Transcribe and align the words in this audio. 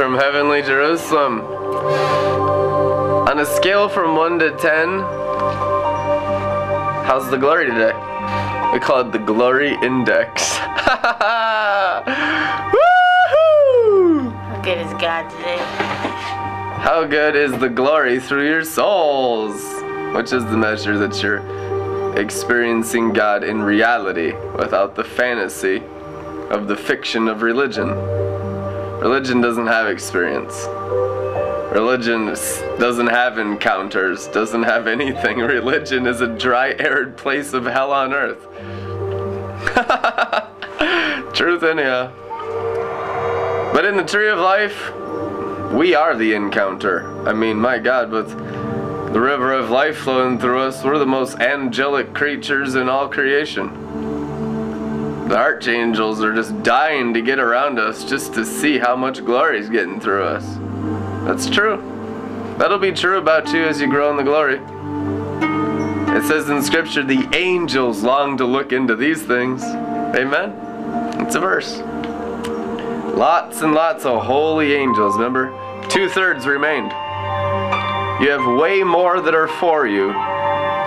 from 0.00 0.14
Heavenly 0.14 0.62
Jerusalem. 0.62 1.42
On 3.28 3.38
a 3.38 3.44
scale 3.44 3.86
from 3.86 4.16
1 4.16 4.38
to 4.38 4.50
10, 4.52 5.00
how's 7.04 7.30
the 7.30 7.36
glory 7.36 7.66
today? 7.66 7.92
We 8.72 8.78
call 8.78 9.02
it 9.02 9.12
the 9.12 9.18
Glory 9.18 9.74
Index. 9.82 10.56
How 10.56 12.02
good 14.64 14.78
is 14.78 14.90
God 14.92 15.28
today? 15.28 15.58
How 16.78 17.04
good 17.04 17.36
is 17.36 17.52
the 17.58 17.68
glory 17.68 18.18
through 18.20 18.48
your 18.48 18.64
souls? 18.64 19.62
Which 20.14 20.32
is 20.32 20.46
the 20.46 20.56
measure 20.56 20.96
that 20.96 21.22
you're 21.22 22.16
experiencing 22.18 23.12
God 23.12 23.44
in 23.44 23.60
reality 23.60 24.32
without 24.56 24.94
the 24.94 25.04
fantasy 25.04 25.82
of 26.48 26.68
the 26.68 26.76
fiction 26.76 27.28
of 27.28 27.42
religion. 27.42 28.19
Religion 29.00 29.40
doesn't 29.40 29.66
have 29.66 29.88
experience. 29.88 30.66
Religion 31.72 32.26
doesn't 32.78 33.06
have 33.06 33.38
encounters, 33.38 34.26
doesn't 34.26 34.64
have 34.64 34.86
anything. 34.86 35.38
Religion 35.38 36.06
is 36.06 36.20
a 36.20 36.26
dry, 36.26 36.74
arid 36.78 37.16
place 37.16 37.54
of 37.54 37.64
hell 37.64 37.92
on 37.92 38.12
earth. 38.12 38.42
Truth, 41.34 41.62
in 41.62 41.78
anyhow. 41.78 42.12
But 43.72 43.86
in 43.86 43.96
the 43.96 44.04
tree 44.04 44.28
of 44.28 44.38
life, 44.38 44.92
we 45.72 45.94
are 45.94 46.14
the 46.14 46.34
encounter. 46.34 47.26
I 47.26 47.32
mean, 47.32 47.56
my 47.56 47.78
God, 47.78 48.10
with 48.10 48.28
the 49.14 49.20
river 49.20 49.54
of 49.54 49.70
life 49.70 49.96
flowing 49.96 50.38
through 50.38 50.60
us, 50.60 50.84
we're 50.84 50.98
the 50.98 51.06
most 51.06 51.38
angelic 51.38 52.12
creatures 52.12 52.74
in 52.74 52.90
all 52.90 53.08
creation. 53.08 53.79
The 55.30 55.38
archangels 55.38 56.24
are 56.24 56.34
just 56.34 56.60
dying 56.64 57.14
to 57.14 57.22
get 57.22 57.38
around 57.38 57.78
us 57.78 58.04
just 58.04 58.34
to 58.34 58.44
see 58.44 58.80
how 58.80 58.96
much 58.96 59.24
glory 59.24 59.60
is 59.60 59.70
getting 59.70 60.00
through 60.00 60.24
us. 60.24 60.44
That's 61.24 61.48
true. 61.48 61.76
That'll 62.58 62.80
be 62.80 62.90
true 62.90 63.18
about 63.18 63.52
you 63.52 63.62
as 63.62 63.80
you 63.80 63.86
grow 63.86 64.10
in 64.10 64.16
the 64.16 64.24
glory. 64.24 64.56
It 66.16 66.26
says 66.26 66.50
in 66.50 66.60
Scripture, 66.64 67.04
the 67.04 67.28
angels 67.32 68.02
long 68.02 68.38
to 68.38 68.44
look 68.44 68.72
into 68.72 68.96
these 68.96 69.22
things. 69.22 69.62
Amen? 69.62 70.50
It's 71.24 71.36
a 71.36 71.40
verse. 71.40 71.78
Lots 73.16 73.62
and 73.62 73.72
lots 73.72 74.04
of 74.04 74.24
holy 74.24 74.74
angels, 74.74 75.14
remember? 75.14 75.52
Two 75.88 76.08
thirds 76.08 76.44
remained. 76.44 76.90
You 78.20 78.30
have 78.30 78.58
way 78.60 78.82
more 78.82 79.20
that 79.20 79.36
are 79.36 79.46
for 79.60 79.86
you 79.86 80.08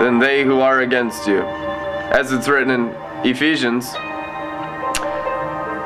than 0.03 0.19
they 0.19 0.43
who 0.43 0.59
are 0.59 0.81
against 0.81 1.27
you. 1.27 1.43
As 2.11 2.33
it's 2.33 2.49
written 2.49 2.71
in 2.71 2.95
Ephesians 3.23 3.95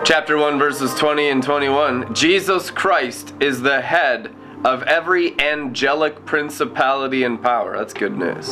chapter 0.07 0.37
1 0.37 0.57
verses 0.57 0.93
20 0.93 1.27
and 1.27 1.43
21, 1.43 2.15
Jesus 2.15 2.71
Christ 2.71 3.33
is 3.41 3.61
the 3.61 3.81
head 3.81 4.33
of 4.63 4.81
every 4.83 5.37
angelic 5.37 6.25
principality 6.25 7.25
and 7.25 7.43
power. 7.43 7.77
That's 7.77 7.93
good 7.93 8.17
news. 8.17 8.45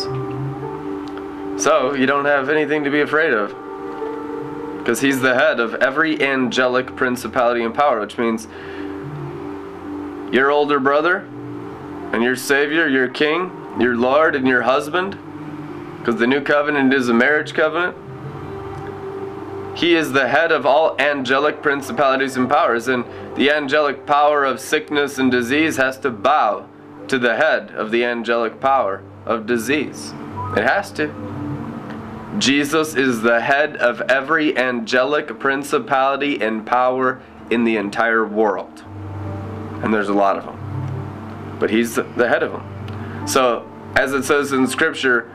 So, 1.63 1.93
you 1.93 2.07
don't 2.07 2.25
have 2.25 2.49
anything 2.49 2.83
to 2.83 2.89
be 2.89 2.99
afraid 2.99 3.31
of. 3.31 3.51
Because 4.79 4.99
he's 4.99 5.21
the 5.21 5.33
head 5.33 5.61
of 5.61 5.75
every 5.75 6.21
angelic 6.21 6.93
principality 6.97 7.63
and 7.63 7.73
power, 7.73 8.01
which 8.01 8.17
means 8.17 8.49
your 10.35 10.51
older 10.51 10.81
brother 10.81 11.19
and 12.11 12.21
your 12.21 12.35
Savior, 12.35 12.89
your 12.89 13.07
King, 13.07 13.77
your 13.79 13.95
Lord, 13.95 14.35
and 14.35 14.45
your 14.45 14.63
husband, 14.63 15.17
because 15.99 16.17
the 16.17 16.27
new 16.27 16.41
covenant 16.41 16.93
is 16.93 17.07
a 17.07 17.13
marriage 17.13 17.53
covenant. 17.53 17.95
He 19.75 19.95
is 19.95 20.13
the 20.13 20.27
head 20.29 20.51
of 20.51 20.65
all 20.65 20.99
angelic 20.99 21.61
principalities 21.61 22.37
and 22.37 22.49
powers, 22.49 22.87
and 22.87 23.03
the 23.35 23.51
angelic 23.51 24.05
power 24.05 24.45
of 24.45 24.59
sickness 24.59 25.17
and 25.17 25.29
disease 25.29 25.77
has 25.77 25.99
to 25.99 26.09
bow 26.09 26.67
to 27.09 27.19
the 27.19 27.35
head 27.35 27.71
of 27.71 27.91
the 27.91 28.05
angelic 28.05 28.59
power 28.59 29.03
of 29.25 29.45
disease. 29.45 30.13
It 30.55 30.63
has 30.63 30.91
to. 30.93 31.13
Jesus 32.39 32.95
is 32.95 33.21
the 33.21 33.41
head 33.41 33.77
of 33.77 34.01
every 34.01 34.57
angelic 34.57 35.39
principality 35.39 36.41
and 36.41 36.65
power 36.65 37.21
in 37.49 37.63
the 37.63 37.77
entire 37.77 38.25
world. 38.25 38.83
And 39.83 39.93
there's 39.93 40.09
a 40.09 40.13
lot 40.13 40.37
of 40.37 40.45
them. 40.45 41.57
But 41.59 41.69
he's 41.69 41.95
the 41.95 42.27
head 42.27 42.43
of 42.43 42.51
them. 42.51 43.27
So, 43.27 43.69
as 43.95 44.13
it 44.13 44.23
says 44.23 44.51
in 44.51 44.67
Scripture, 44.67 45.31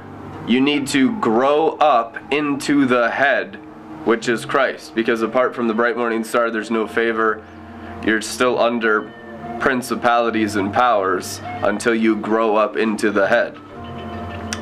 you 0.46 0.60
need 0.60 0.86
to 0.88 1.18
grow 1.20 1.70
up 1.76 2.16
into 2.32 2.84
the 2.86 3.10
head, 3.10 3.58
which 4.04 4.28
is 4.28 4.44
Christ. 4.44 4.94
Because 4.94 5.22
apart 5.22 5.54
from 5.54 5.68
the 5.68 5.74
bright 5.74 5.96
morning 5.96 6.24
star, 6.24 6.50
there's 6.50 6.70
no 6.70 6.86
favor. 6.86 7.44
You're 8.04 8.22
still 8.22 8.58
under 8.58 9.12
principalities 9.60 10.56
and 10.56 10.72
powers 10.72 11.40
until 11.42 11.94
you 11.94 12.16
grow 12.16 12.56
up 12.56 12.76
into 12.76 13.10
the 13.10 13.28
head. 13.28 13.58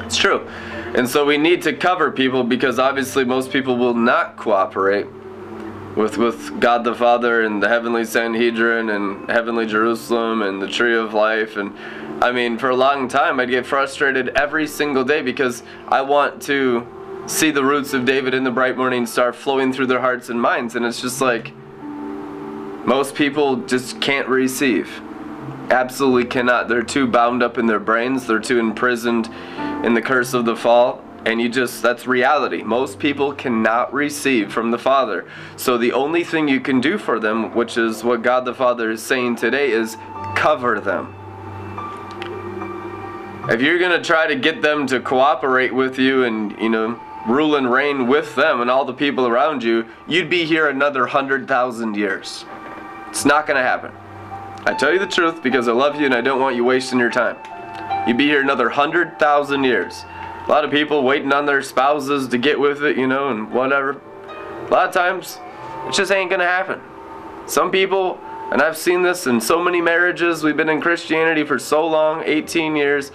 It's 0.05 0.17
true. 0.17 0.49
And 0.95 1.09
so 1.09 1.25
we 1.25 1.37
need 1.37 1.63
to 1.63 1.73
cover 1.73 2.11
people 2.11 2.43
because 2.43 2.79
obviously 2.79 3.25
most 3.25 3.53
people 3.53 3.77
will 3.77 3.95
not 3.95 4.37
cooperate 4.37 5.07
with 5.97 6.17
with 6.17 6.61
God 6.61 6.85
the 6.85 6.95
Father 6.95 7.43
and 7.43 7.63
the 7.63 7.69
heavenly 7.69 8.05
Sanhedrin 8.05 8.91
and 8.91 9.29
heavenly 9.29 9.67
Jerusalem 9.67 10.43
and 10.43 10.63
the 10.63 10.69
tree 10.69 10.97
of 10.97 11.13
life 11.13 11.57
and 11.57 11.77
I 12.23 12.31
mean 12.31 12.57
for 12.57 12.71
a 12.71 12.77
long 12.77 13.09
time 13.09 13.41
I'd 13.41 13.51
get 13.51 13.67
frustrated 13.67 14.29
every 14.31 14.67
single 14.67 15.03
day 15.03 15.23
because 15.23 15.63
I 15.89 16.03
want 16.03 16.41
to 16.43 16.87
see 17.29 17.51
the 17.51 17.63
roots 17.63 17.93
of 17.93 18.07
David 18.07 18.33
in 18.33 18.43
the 18.43 18.51
bright 18.51 18.77
morning 18.77 19.05
star 19.05 19.35
flowing 19.35 19.71
through 19.71 19.87
their 19.87 20.01
hearts 20.01 20.31
and 20.31 20.41
minds 20.41 20.77
and 20.77 20.85
it's 20.85 21.01
just 21.01 21.21
like 21.21 21.53
most 22.87 23.15
people 23.15 23.57
just 23.67 24.01
can't 24.01 24.27
receive. 24.29 25.03
Absolutely 25.71 26.25
cannot. 26.25 26.69
They're 26.69 26.83
too 26.83 27.07
bound 27.07 27.43
up 27.43 27.59
in 27.59 27.67
their 27.67 27.79
brains. 27.79 28.27
They're 28.27 28.41
too 28.41 28.59
imprisoned 28.59 29.29
in 29.85 29.93
the 29.93 30.01
curse 30.01 30.33
of 30.33 30.47
the 30.47 30.57
fall. 30.57 31.05
And 31.27 31.39
you 31.39 31.51
just 31.51 31.83
that's 31.83 32.07
reality. 32.07 32.63
Most 32.63 32.99
people 32.99 33.35
cannot 33.35 33.93
receive 33.93 34.51
from 34.51 34.71
the 34.71 34.79
father. 34.79 35.29
So 35.59 35.77
the 35.77 35.93
only 35.93 36.25
thing 36.25 36.49
you 36.49 36.61
can 36.61 36.81
do 36.81 36.97
for 36.97 37.21
them 37.21 37.55
which 37.55 37.77
is 37.77 38.03
what 38.03 38.23
god 38.23 38.47
the 38.47 38.55
father 38.55 38.91
is 38.91 39.03
saying 39.03 39.37
today 39.37 39.71
is 39.71 39.99
cover 40.35 40.81
them. 40.81 41.15
If 43.51 43.61
you're 43.61 43.79
going 43.79 43.99
to 43.99 44.03
try 44.03 44.27
to 44.27 44.37
get 44.37 44.63
them 44.63 44.87
to 44.87 45.01
cooperate 45.01 45.75
with 45.75 45.99
you 45.99 46.25
and 46.25 46.59
you 46.59 46.71
know 46.71 46.99
rule 47.29 47.57
and 47.57 47.71
reign 47.71 48.07
with 48.07 48.35
them 48.35 48.61
and 48.61 48.71
all 48.71 48.85
the 48.85 48.93
people 48.93 49.27
around 49.27 49.63
you 49.63 49.85
you'd 50.07 50.31
be 50.31 50.45
here 50.45 50.69
another 50.69 51.03
100,000 51.03 51.95
years 51.95 52.45
it's 53.09 53.25
not 53.25 53.47
going 53.47 53.57
to 53.57 53.63
happen 53.63 53.93
I 54.67 54.75
tell 54.75 54.93
you 54.93 54.99
the 54.99 55.07
truth 55.07 55.43
because 55.43 55.69
I 55.69 55.73
love 55.73 55.99
you 55.99 56.05
and 56.05 56.15
I 56.15 56.21
don't 56.21 56.41
want 56.41 56.57
you 56.57 56.65
wasting 56.65 56.99
your 56.99 57.11
time. 57.11 57.37
You'd 58.07 58.19
be 58.19 58.27
here 58.27 58.43
another 58.43 58.69
hundred 58.69 59.19
thousand 59.19 59.65
years. 59.65 60.05
A 60.47 60.51
lot 60.51 60.65
of 60.65 60.71
people 60.71 61.05
waiting 61.05 61.33
on 61.33 61.47
their 61.47 61.63
spouses 61.63 62.29
to 62.29 62.39
get 62.39 62.59
with 62.59 62.83
it, 62.83 62.99
you 62.99 63.07
know, 63.07 63.31
and 63.31 63.51
whatever. 63.51 64.01
A 64.67 64.69
lot 64.71 64.89
of 64.89 64.93
times, 64.93 65.39
it 65.87 65.95
just 65.95 66.11
ain't 66.11 66.31
gonna 66.31 66.45
happen. 66.45 66.81
Some 67.47 67.71
people, 67.71 68.21
and 68.51 68.61
I've 68.61 68.77
seen 68.77 69.03
this 69.03 69.27
in 69.27 69.41
so 69.41 69.63
many 69.63 69.81
marriages, 69.81 70.43
we've 70.43 70.57
been 70.57 70.69
in 70.69 70.81
Christianity 70.81 71.45
for 71.45 71.59
so 71.59 71.87
long 71.87 72.23
18 72.27 72.77
years. 72.77 73.11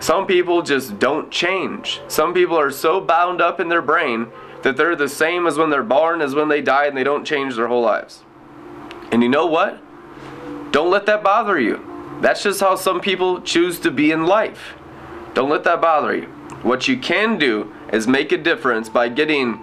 Some 0.00 0.26
people 0.26 0.62
just 0.62 0.98
don't 0.98 1.30
change. 1.30 2.00
Some 2.08 2.34
people 2.34 2.58
are 2.58 2.70
so 2.70 3.00
bound 3.00 3.40
up 3.40 3.60
in 3.60 3.68
their 3.68 3.82
brain 3.82 4.28
that 4.62 4.76
they're 4.76 4.96
the 4.96 5.08
same 5.08 5.46
as 5.46 5.56
when 5.56 5.70
they're 5.70 5.82
born 5.82 6.20
as 6.20 6.34
when 6.34 6.48
they 6.48 6.60
die 6.60 6.86
and 6.86 6.96
they 6.96 7.04
don't 7.04 7.24
change 7.24 7.56
their 7.56 7.68
whole 7.68 7.82
lives. 7.82 8.22
And 9.12 9.22
you 9.22 9.28
know 9.28 9.46
what? 9.46 9.80
Don't 10.72 10.90
let 10.90 11.06
that 11.06 11.22
bother 11.22 11.58
you. 11.58 12.18
That's 12.20 12.42
just 12.42 12.60
how 12.60 12.76
some 12.76 13.00
people 13.00 13.40
choose 13.40 13.78
to 13.80 13.90
be 13.90 14.10
in 14.10 14.26
life. 14.26 14.74
Don't 15.34 15.50
let 15.50 15.64
that 15.64 15.80
bother 15.80 16.16
you. 16.16 16.26
What 16.62 16.88
you 16.88 16.98
can 16.98 17.38
do 17.38 17.72
is 17.92 18.08
make 18.08 18.32
a 18.32 18.38
difference 18.38 18.88
by 18.88 19.08
getting 19.08 19.60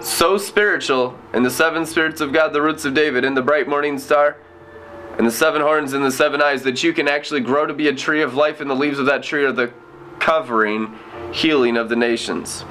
so 0.00 0.38
spiritual 0.38 1.18
in 1.34 1.42
the 1.42 1.50
seven 1.50 1.84
spirits 1.84 2.20
of 2.20 2.32
God, 2.32 2.52
the 2.52 2.62
roots 2.62 2.84
of 2.84 2.94
David, 2.94 3.24
in 3.24 3.34
the 3.34 3.42
bright 3.42 3.68
morning 3.68 3.98
star, 3.98 4.38
and 5.18 5.26
the 5.26 5.30
seven 5.30 5.60
horns 5.60 5.92
and 5.92 6.04
the 6.04 6.12
seven 6.12 6.40
eyes, 6.40 6.62
that 6.62 6.82
you 6.82 6.92
can 6.92 7.08
actually 7.08 7.40
grow 7.40 7.66
to 7.66 7.74
be 7.74 7.88
a 7.88 7.94
tree 7.94 8.22
of 8.22 8.34
life, 8.34 8.60
and 8.60 8.70
the 8.70 8.74
leaves 8.74 8.98
of 8.98 9.06
that 9.06 9.22
tree 9.22 9.44
are 9.44 9.52
the 9.52 9.72
covering, 10.18 10.96
healing 11.32 11.76
of 11.76 11.88
the 11.88 11.96
nations. 11.96 12.64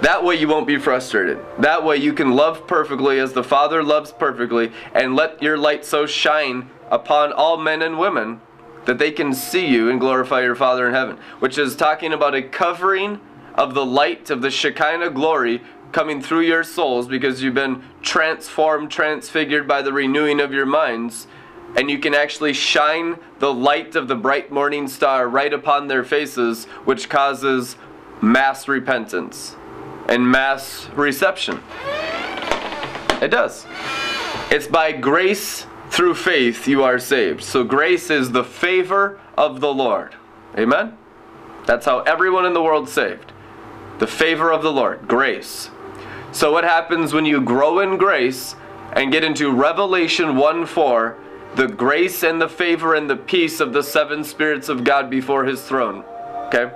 That 0.00 0.24
way 0.24 0.36
you 0.36 0.48
won't 0.48 0.66
be 0.66 0.78
frustrated. 0.78 1.38
That 1.58 1.84
way 1.84 1.96
you 1.96 2.12
can 2.12 2.32
love 2.32 2.66
perfectly 2.66 3.18
as 3.18 3.32
the 3.32 3.44
Father 3.44 3.82
loves 3.82 4.12
perfectly, 4.12 4.72
and 4.94 5.14
let 5.14 5.42
your 5.42 5.58
light 5.58 5.84
so 5.84 6.06
shine 6.06 6.70
upon 6.90 7.32
all 7.32 7.56
men 7.56 7.82
and 7.82 7.98
women 7.98 8.40
that 8.86 8.98
they 8.98 9.10
can 9.10 9.34
see 9.34 9.66
you 9.66 9.90
and 9.90 10.00
glorify 10.00 10.40
your 10.40 10.54
Father 10.54 10.88
in 10.88 10.94
heaven. 10.94 11.18
Which 11.40 11.58
is 11.58 11.76
talking 11.76 12.12
about 12.12 12.34
a 12.34 12.42
covering 12.42 13.20
of 13.54 13.74
the 13.74 13.84
light 13.84 14.30
of 14.30 14.40
the 14.40 14.50
Shekinah 14.50 15.10
glory 15.10 15.62
coming 15.92 16.22
through 16.22 16.40
your 16.40 16.64
souls 16.64 17.08
because 17.08 17.42
you've 17.42 17.54
been 17.54 17.82
transformed, 18.02 18.90
transfigured 18.90 19.66
by 19.66 19.82
the 19.82 19.92
renewing 19.92 20.40
of 20.40 20.52
your 20.52 20.66
minds. 20.66 21.26
And 21.76 21.90
you 21.90 21.98
can 21.98 22.14
actually 22.14 22.54
shine 22.54 23.18
the 23.38 23.52
light 23.52 23.94
of 23.94 24.08
the 24.08 24.16
bright 24.16 24.50
morning 24.50 24.88
star 24.88 25.28
right 25.28 25.52
upon 25.52 25.88
their 25.88 26.04
faces, 26.04 26.64
which 26.84 27.08
causes 27.08 27.76
mass 28.20 28.68
repentance 28.68 29.54
and 30.08 30.28
mass 30.28 30.88
reception. 30.94 31.60
It 33.20 33.28
does. 33.30 33.66
It's 34.50 34.66
by 34.66 34.92
grace 34.92 35.66
through 35.90 36.14
faith 36.14 36.66
you 36.66 36.82
are 36.82 36.98
saved. 36.98 37.42
So 37.42 37.64
grace 37.64 38.10
is 38.10 38.32
the 38.32 38.44
favor 38.44 39.20
of 39.36 39.60
the 39.60 39.72
Lord. 39.72 40.14
Amen? 40.56 40.96
That's 41.66 41.84
how 41.84 42.00
everyone 42.00 42.46
in 42.46 42.54
the 42.54 42.62
world 42.62 42.88
saved. 42.88 43.32
The 43.98 44.06
favor 44.06 44.52
of 44.52 44.62
the 44.62 44.72
Lord, 44.72 45.06
grace. 45.06 45.70
So 46.32 46.52
what 46.52 46.64
happens 46.64 47.12
when 47.12 47.26
you 47.26 47.40
grow 47.40 47.80
in 47.80 47.96
grace 47.96 48.54
and 48.92 49.12
get 49.12 49.24
into 49.24 49.52
Revelation 49.52 50.36
1 50.36 50.66
4, 50.66 51.18
the 51.56 51.66
grace 51.66 52.22
and 52.22 52.40
the 52.40 52.48
favor 52.48 52.94
and 52.94 53.08
the 53.08 53.16
peace 53.16 53.60
of 53.60 53.72
the 53.72 53.82
seven 53.82 54.22
spirits 54.24 54.68
of 54.68 54.84
God 54.84 55.10
before 55.10 55.44
his 55.44 55.62
throne. 55.62 56.04
Okay? 56.46 56.70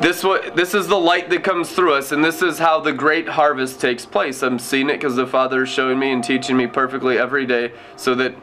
This 0.00 0.22
this 0.54 0.74
is 0.74 0.88
the 0.88 0.98
light 0.98 1.30
that 1.30 1.42
comes 1.42 1.72
through 1.72 1.94
us, 1.94 2.12
and 2.12 2.22
this 2.22 2.42
is 2.42 2.58
how 2.58 2.80
the 2.80 2.92
great 2.92 3.28
harvest 3.28 3.80
takes 3.80 4.04
place. 4.04 4.42
I'm 4.42 4.58
seeing 4.58 4.90
it 4.90 4.94
because 4.94 5.16
the 5.16 5.26
Father 5.26 5.62
is 5.62 5.70
showing 5.70 5.98
me 5.98 6.12
and 6.12 6.22
teaching 6.22 6.56
me 6.56 6.66
perfectly 6.66 7.18
every 7.18 7.46
day, 7.46 7.72
so 7.96 8.14
that 8.16 8.34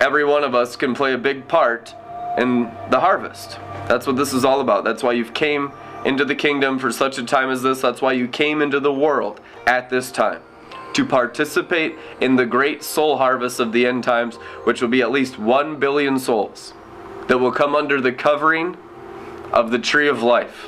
every 0.00 0.24
one 0.24 0.42
of 0.42 0.54
us 0.54 0.74
can 0.74 0.94
play 0.94 1.12
a 1.12 1.18
big 1.18 1.46
part 1.48 1.94
in 2.38 2.64
the 2.90 2.98
harvest. 2.98 3.58
That's 3.88 4.06
what 4.06 4.16
this 4.16 4.32
is 4.32 4.44
all 4.44 4.60
about. 4.60 4.84
That's 4.84 5.02
why 5.02 5.12
you've 5.12 5.34
came 5.34 5.70
into 6.06 6.24
the 6.24 6.34
kingdom 6.34 6.78
for 6.78 6.90
such 6.90 7.18
a 7.18 7.22
time 7.22 7.50
as 7.50 7.62
this. 7.62 7.82
That's 7.82 8.00
why 8.00 8.12
you 8.12 8.26
came 8.26 8.62
into 8.62 8.80
the 8.80 8.92
world 8.92 9.40
at 9.66 9.90
this 9.90 10.10
time 10.10 10.40
to 10.94 11.04
participate 11.04 11.96
in 12.20 12.36
the 12.36 12.46
great 12.46 12.82
soul 12.82 13.18
harvest 13.18 13.60
of 13.60 13.72
the 13.72 13.86
end 13.86 14.04
times, 14.04 14.36
which 14.64 14.80
will 14.80 14.88
be 14.88 15.02
at 15.02 15.10
least 15.10 15.38
1 15.38 15.78
billion 15.78 16.18
souls 16.18 16.74
that 17.28 17.38
will 17.38 17.52
come 17.52 17.74
under 17.74 18.00
the 18.00 18.12
covering 18.12 18.76
of 19.52 19.70
the 19.70 19.78
tree 19.78 20.08
of 20.08 20.22
life. 20.22 20.66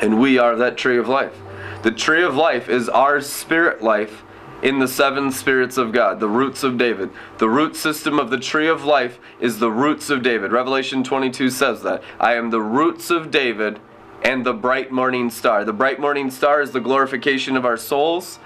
And 0.00 0.20
we 0.20 0.38
are 0.38 0.56
that 0.56 0.76
tree 0.76 0.98
of 0.98 1.08
life. 1.08 1.36
The 1.82 1.90
tree 1.90 2.22
of 2.22 2.34
life 2.34 2.68
is 2.68 2.88
our 2.88 3.20
spirit 3.20 3.82
life 3.82 4.22
in 4.62 4.78
the 4.78 4.88
seven 4.88 5.30
spirits 5.30 5.76
of 5.76 5.92
God, 5.92 6.20
the 6.20 6.28
roots 6.28 6.62
of 6.62 6.76
David. 6.76 7.10
The 7.38 7.48
root 7.48 7.76
system 7.76 8.18
of 8.18 8.30
the 8.30 8.38
tree 8.38 8.68
of 8.68 8.84
life 8.84 9.18
is 9.40 9.58
the 9.58 9.70
roots 9.70 10.10
of 10.10 10.22
David. 10.22 10.52
Revelation 10.52 11.02
22 11.02 11.50
says 11.50 11.82
that. 11.82 12.02
I 12.18 12.34
am 12.34 12.50
the 12.50 12.60
roots 12.60 13.10
of 13.10 13.30
David 13.30 13.80
and 14.22 14.44
the 14.44 14.52
bright 14.52 14.90
morning 14.90 15.30
star. 15.30 15.64
The 15.64 15.72
bright 15.72 15.98
morning 15.98 16.30
star 16.30 16.60
is 16.60 16.72
the 16.72 16.80
glorification 16.80 17.56
of 17.56 17.64
our 17.64 17.78
souls. 17.78 18.38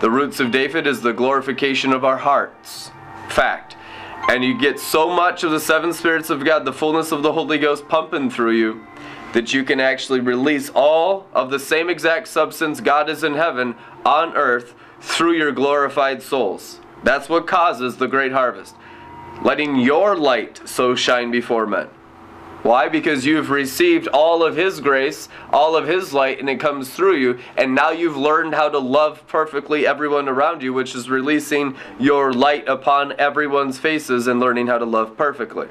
The 0.00 0.10
roots 0.10 0.40
of 0.40 0.50
David 0.50 0.86
is 0.86 1.00
the 1.00 1.14
glorification 1.14 1.92
of 1.92 2.04
our 2.04 2.18
hearts. 2.18 2.90
Fact. 3.28 3.76
And 4.28 4.44
you 4.44 4.58
get 4.58 4.78
so 4.78 5.08
much 5.08 5.42
of 5.42 5.50
the 5.50 5.60
seven 5.60 5.92
spirits 5.92 6.28
of 6.30 6.44
God, 6.44 6.64
the 6.64 6.72
fullness 6.72 7.12
of 7.12 7.22
the 7.22 7.32
Holy 7.32 7.58
Ghost 7.58 7.88
pumping 7.88 8.28
through 8.28 8.52
you 8.52 8.86
that 9.32 9.52
you 9.52 9.64
can 9.64 9.80
actually 9.80 10.20
release 10.20 10.70
all 10.74 11.26
of 11.32 11.50
the 11.50 11.58
same 11.58 11.88
exact 11.88 12.28
substance 12.28 12.80
God 12.80 13.08
is 13.08 13.24
in 13.24 13.34
heaven 13.34 13.74
on 14.04 14.34
earth 14.34 14.74
through 15.00 15.32
your 15.32 15.52
glorified 15.52 16.22
souls. 16.22 16.80
That's 17.02 17.28
what 17.28 17.46
causes 17.46 17.96
the 17.96 18.08
great 18.08 18.32
harvest. 18.32 18.74
Letting 19.42 19.76
your 19.76 20.16
light 20.16 20.60
so 20.64 20.94
shine 20.94 21.30
before 21.30 21.66
men. 21.66 21.88
Why? 22.66 22.88
Because 22.88 23.24
you've 23.24 23.50
received 23.50 24.08
all 24.08 24.42
of 24.42 24.56
His 24.56 24.80
grace, 24.80 25.28
all 25.52 25.76
of 25.76 25.86
His 25.86 26.12
light, 26.12 26.40
and 26.40 26.50
it 26.50 26.58
comes 26.58 26.90
through 26.90 27.14
you. 27.14 27.38
And 27.56 27.76
now 27.76 27.90
you've 27.90 28.16
learned 28.16 28.56
how 28.56 28.68
to 28.68 28.80
love 28.80 29.24
perfectly 29.28 29.86
everyone 29.86 30.28
around 30.28 30.64
you, 30.64 30.72
which 30.72 30.96
is 30.96 31.08
releasing 31.08 31.76
your 32.00 32.32
light 32.32 32.66
upon 32.66 33.12
everyone's 33.20 33.78
faces 33.78 34.26
and 34.26 34.40
learning 34.40 34.66
how 34.66 34.78
to 34.78 34.84
love 34.84 35.16
perfectly. 35.16 35.68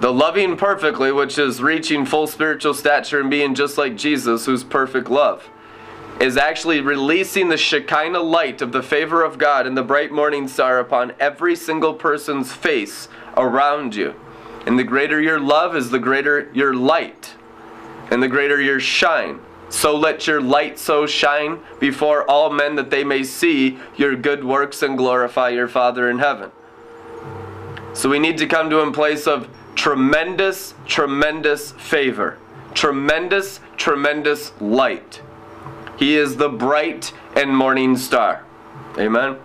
The 0.00 0.12
loving 0.12 0.56
perfectly, 0.56 1.12
which 1.12 1.38
is 1.38 1.62
reaching 1.62 2.04
full 2.04 2.26
spiritual 2.26 2.74
stature 2.74 3.20
and 3.20 3.30
being 3.30 3.54
just 3.54 3.78
like 3.78 3.96
Jesus, 3.96 4.46
who's 4.46 4.64
perfect 4.64 5.08
love, 5.08 5.48
is 6.20 6.36
actually 6.36 6.80
releasing 6.80 7.48
the 7.48 7.56
Shekinah 7.56 8.18
light 8.18 8.60
of 8.60 8.72
the 8.72 8.82
favor 8.82 9.22
of 9.22 9.38
God 9.38 9.68
and 9.68 9.76
the 9.76 9.84
bright 9.84 10.10
morning 10.10 10.48
star 10.48 10.80
upon 10.80 11.12
every 11.20 11.54
single 11.54 11.94
person's 11.94 12.50
face 12.50 13.06
around 13.36 13.94
you. 13.94 14.16
And 14.66 14.78
the 14.78 14.84
greater 14.84 15.20
your 15.20 15.40
love 15.40 15.76
is, 15.76 15.90
the 15.90 15.98
greater 15.98 16.50
your 16.52 16.74
light, 16.74 17.34
and 18.10 18.22
the 18.22 18.28
greater 18.28 18.60
your 18.60 18.80
shine. 18.80 19.40
So 19.70 19.96
let 19.96 20.26
your 20.26 20.40
light 20.40 20.78
so 20.78 21.06
shine 21.06 21.60
before 21.80 22.28
all 22.30 22.50
men 22.50 22.76
that 22.76 22.90
they 22.90 23.04
may 23.04 23.24
see 23.24 23.78
your 23.96 24.14
good 24.14 24.44
works 24.44 24.82
and 24.82 24.98
glorify 24.98 25.48
your 25.48 25.66
Father 25.66 26.10
in 26.10 26.18
heaven. 26.18 26.52
So 27.94 28.08
we 28.08 28.18
need 28.18 28.38
to 28.38 28.46
come 28.46 28.68
to 28.70 28.80
a 28.80 28.92
place 28.92 29.26
of 29.26 29.48
tremendous, 29.74 30.74
tremendous 30.86 31.72
favor, 31.72 32.38
tremendous, 32.74 33.60
tremendous 33.76 34.52
light. 34.60 35.22
He 35.98 36.16
is 36.16 36.36
the 36.36 36.48
bright 36.48 37.12
and 37.34 37.56
morning 37.56 37.96
star. 37.96 38.44
Amen. 38.98 39.36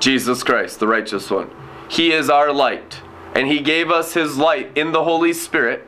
Jesus 0.00 0.42
Christ, 0.42 0.80
the 0.80 0.86
righteous 0.86 1.30
one. 1.30 1.50
He 1.88 2.12
is 2.12 2.28
our 2.28 2.52
light. 2.52 3.00
And 3.36 3.46
He 3.46 3.60
gave 3.60 3.90
us 3.90 4.14
His 4.14 4.36
light 4.36 4.76
in 4.76 4.90
the 4.90 5.04
Holy 5.04 5.32
Spirit. 5.32 5.86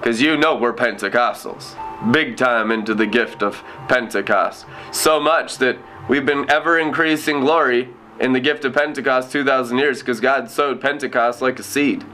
Because 0.00 0.22
you 0.22 0.38
know 0.38 0.56
we're 0.56 0.72
Pentecostals. 0.72 1.76
Big 2.10 2.38
time 2.38 2.70
into 2.70 2.94
the 2.94 3.06
gift 3.06 3.42
of 3.42 3.62
Pentecost. 3.88 4.64
So 4.90 5.20
much 5.20 5.58
that 5.58 5.76
we've 6.08 6.24
been 6.24 6.50
ever 6.50 6.78
increasing 6.78 7.40
glory 7.40 7.90
in 8.18 8.32
the 8.32 8.40
gift 8.40 8.64
of 8.64 8.72
Pentecost 8.72 9.30
2,000 9.30 9.76
years 9.76 9.98
because 9.98 10.20
God 10.20 10.50
sowed 10.50 10.80
Pentecost 10.80 11.42
like 11.42 11.58
a 11.58 11.62
seed 11.62 12.06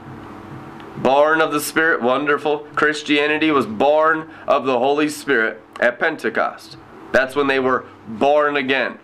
born 0.97 1.41
of 1.41 1.51
the 1.51 1.59
Spirit, 1.59 2.01
wonderful. 2.01 2.59
Christianity 2.75 3.51
was 3.51 3.65
born 3.65 4.29
of 4.47 4.65
the 4.65 4.77
Holy 4.77 5.09
Spirit 5.09 5.61
at 5.79 5.99
Pentecost. 5.99 6.77
That's 7.11 7.35
when 7.35 7.47
they 7.47 7.59
were 7.59 7.85
born 8.07 8.57
again. 8.57 8.99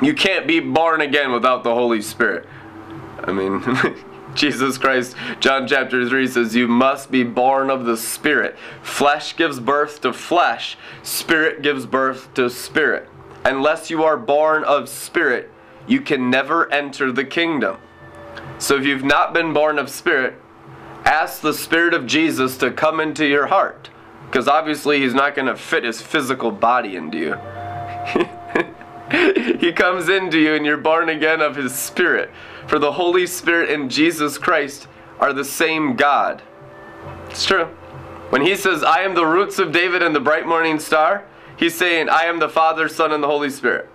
You 0.00 0.14
can't 0.14 0.46
be 0.46 0.60
born 0.60 1.00
again 1.00 1.32
without 1.32 1.64
the 1.64 1.74
Holy 1.74 2.00
Spirit. 2.00 2.48
I 3.24 3.32
mean, 3.32 3.62
Jesus 4.34 4.78
Christ, 4.78 5.14
John 5.40 5.66
chapter 5.66 6.08
3 6.08 6.26
says, 6.26 6.54
You 6.54 6.66
must 6.66 7.10
be 7.10 7.22
born 7.22 7.70
of 7.70 7.84
the 7.84 7.96
Spirit. 7.96 8.56
Flesh 8.82 9.36
gives 9.36 9.60
birth 9.60 10.00
to 10.02 10.12
flesh, 10.12 10.76
Spirit 11.02 11.62
gives 11.62 11.86
birth 11.86 12.32
to 12.34 12.48
spirit. 12.48 13.08
Unless 13.44 13.90
you 13.90 14.04
are 14.04 14.16
born 14.16 14.64
of 14.64 14.88
Spirit, 14.88 15.50
you 15.86 16.00
can 16.00 16.30
never 16.30 16.72
enter 16.72 17.10
the 17.12 17.24
kingdom. 17.24 17.78
So 18.58 18.76
if 18.76 18.86
you've 18.86 19.04
not 19.04 19.34
been 19.34 19.52
born 19.52 19.78
of 19.78 19.90
Spirit, 19.90 20.34
ask 21.04 21.40
the 21.40 21.52
Spirit 21.52 21.94
of 21.94 22.06
Jesus 22.06 22.56
to 22.58 22.70
come 22.70 23.00
into 23.00 23.26
your 23.26 23.46
heart. 23.46 23.90
Because 24.26 24.48
obviously, 24.48 25.00
He's 25.00 25.14
not 25.14 25.34
going 25.34 25.46
to 25.46 25.56
fit 25.56 25.84
His 25.84 26.00
physical 26.00 26.50
body 26.50 26.96
into 26.96 27.18
you. 27.18 27.34
he 29.58 29.72
comes 29.72 30.08
into 30.08 30.38
you 30.38 30.54
and 30.54 30.64
you're 30.64 30.78
born 30.78 31.08
again 31.08 31.40
of 31.40 31.56
His 31.56 31.74
Spirit. 31.74 32.30
For 32.66 32.78
the 32.78 32.92
Holy 32.92 33.26
Spirit 33.26 33.70
and 33.70 33.90
Jesus 33.90 34.38
Christ 34.38 34.88
are 35.18 35.32
the 35.32 35.44
same 35.44 35.96
God. 35.96 36.42
It's 37.28 37.44
true. 37.44 37.66
When 38.30 38.42
He 38.42 38.56
says, 38.56 38.82
I 38.82 39.00
am 39.00 39.14
the 39.14 39.26
roots 39.26 39.58
of 39.58 39.72
David 39.72 40.02
and 40.02 40.14
the 40.14 40.20
bright 40.20 40.46
morning 40.46 40.78
star, 40.78 41.24
He's 41.56 41.74
saying, 41.74 42.08
I 42.08 42.22
am 42.22 42.38
the 42.38 42.48
Father, 42.48 42.88
Son, 42.88 43.12
and 43.12 43.22
the 43.22 43.28
Holy 43.28 43.50
Spirit. 43.50 43.88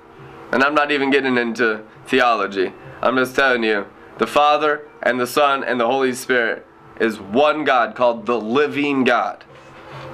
And 0.51 0.63
I'm 0.63 0.75
not 0.75 0.91
even 0.91 1.09
getting 1.09 1.37
into 1.37 1.83
theology. 2.05 2.71
I'm 3.01 3.17
just 3.17 3.35
telling 3.35 3.63
you, 3.63 3.85
the 4.17 4.27
Father 4.27 4.87
and 5.03 5.19
the 5.19 5.27
Son 5.27 5.63
and 5.63 5.79
the 5.79 5.87
Holy 5.87 6.13
Spirit 6.13 6.65
is 6.99 7.19
one 7.19 7.63
God 7.63 7.95
called 7.95 8.25
the 8.25 8.39
living 8.39 9.03
God. 9.03 9.43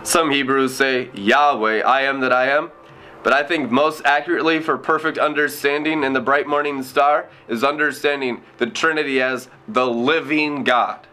Some 0.04 0.32
Hebrews 0.32 0.76
say 0.76 1.10
Yahweh, 1.14 1.82
I 1.82 2.02
am 2.02 2.20
that 2.22 2.34
I 2.34 2.50
am. 2.50 2.72
But 3.24 3.34
I 3.34 3.44
think 3.44 3.72
most 3.72 4.02
accurately 4.06 4.60
for 4.60 4.78
perfect 4.78 5.18
understanding 5.18 6.04
in 6.04 6.14
the 6.14 6.20
bright 6.20 6.46
morning 6.46 6.84
star 6.84 7.30
is 7.48 7.64
understanding 7.64 8.42
the 8.58 8.68
Trinity 8.68 9.22
as 9.22 9.50
the 9.68 9.88
living 9.88 10.64
God. 10.64 11.08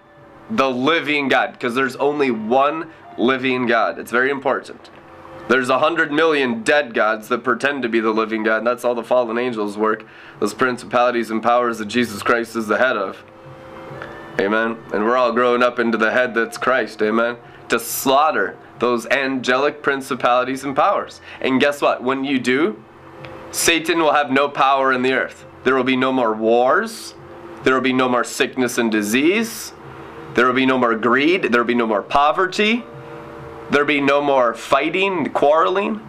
The 0.50 0.70
living 0.70 1.28
God, 1.28 1.52
because 1.52 1.76
there's 1.76 1.94
only 1.96 2.32
one 2.32 2.90
living 3.16 3.66
God. 3.66 3.98
It's 3.98 4.10
very 4.10 4.30
important. 4.30 4.90
There's 5.48 5.68
a 5.68 5.78
hundred 5.78 6.12
million 6.12 6.62
dead 6.62 6.94
gods 6.94 7.28
that 7.28 7.44
pretend 7.44 7.82
to 7.82 7.88
be 7.88 8.00
the 8.00 8.12
living 8.12 8.42
God, 8.42 8.58
and 8.58 8.66
that's 8.66 8.84
all 8.84 8.94
the 8.94 9.04
fallen 9.04 9.38
angels 9.38 9.76
work. 9.76 10.04
Those 10.38 10.54
principalities 10.54 11.30
and 11.30 11.42
powers 11.42 11.78
that 11.78 11.86
Jesus 11.86 12.22
Christ 12.22 12.56
is 12.56 12.66
the 12.66 12.78
head 12.78 12.96
of. 12.96 13.24
Amen. 14.40 14.78
And 14.94 15.04
we're 15.04 15.18
all 15.18 15.32
growing 15.32 15.62
up 15.62 15.78
into 15.78 15.98
the 15.98 16.10
head 16.10 16.34
that's 16.34 16.56
Christ. 16.56 17.02
Amen. 17.02 17.36
To 17.68 17.78
slaughter 17.78 18.56
those 18.78 19.06
angelic 19.06 19.82
principalities 19.82 20.64
and 20.64 20.74
powers. 20.74 21.20
And 21.42 21.60
guess 21.60 21.82
what? 21.82 22.02
When 22.02 22.24
you 22.24 22.38
do, 22.38 22.82
Satan 23.50 23.98
will 23.98 24.14
have 24.14 24.30
no 24.30 24.48
power 24.48 24.92
in 24.92 25.02
the 25.02 25.12
earth. 25.12 25.44
There 25.64 25.74
will 25.74 25.84
be 25.84 25.96
no 25.96 26.10
more 26.10 26.34
wars. 26.34 27.14
There 27.64 27.74
will 27.74 27.82
be 27.82 27.92
no 27.92 28.08
more 28.08 28.24
sickness 28.24 28.78
and 28.78 28.90
disease. 28.90 29.74
There 30.34 30.46
will 30.46 30.54
be 30.54 30.64
no 30.64 30.78
more 30.78 30.94
greed. 30.94 31.42
There 31.44 31.60
will 31.60 31.68
be 31.68 31.74
no 31.74 31.86
more 31.86 32.02
poverty. 32.02 32.82
There 33.70 33.82
will 33.82 33.88
be 33.88 34.00
no 34.00 34.22
more 34.22 34.54
fighting, 34.54 35.30
quarreling. 35.34 36.00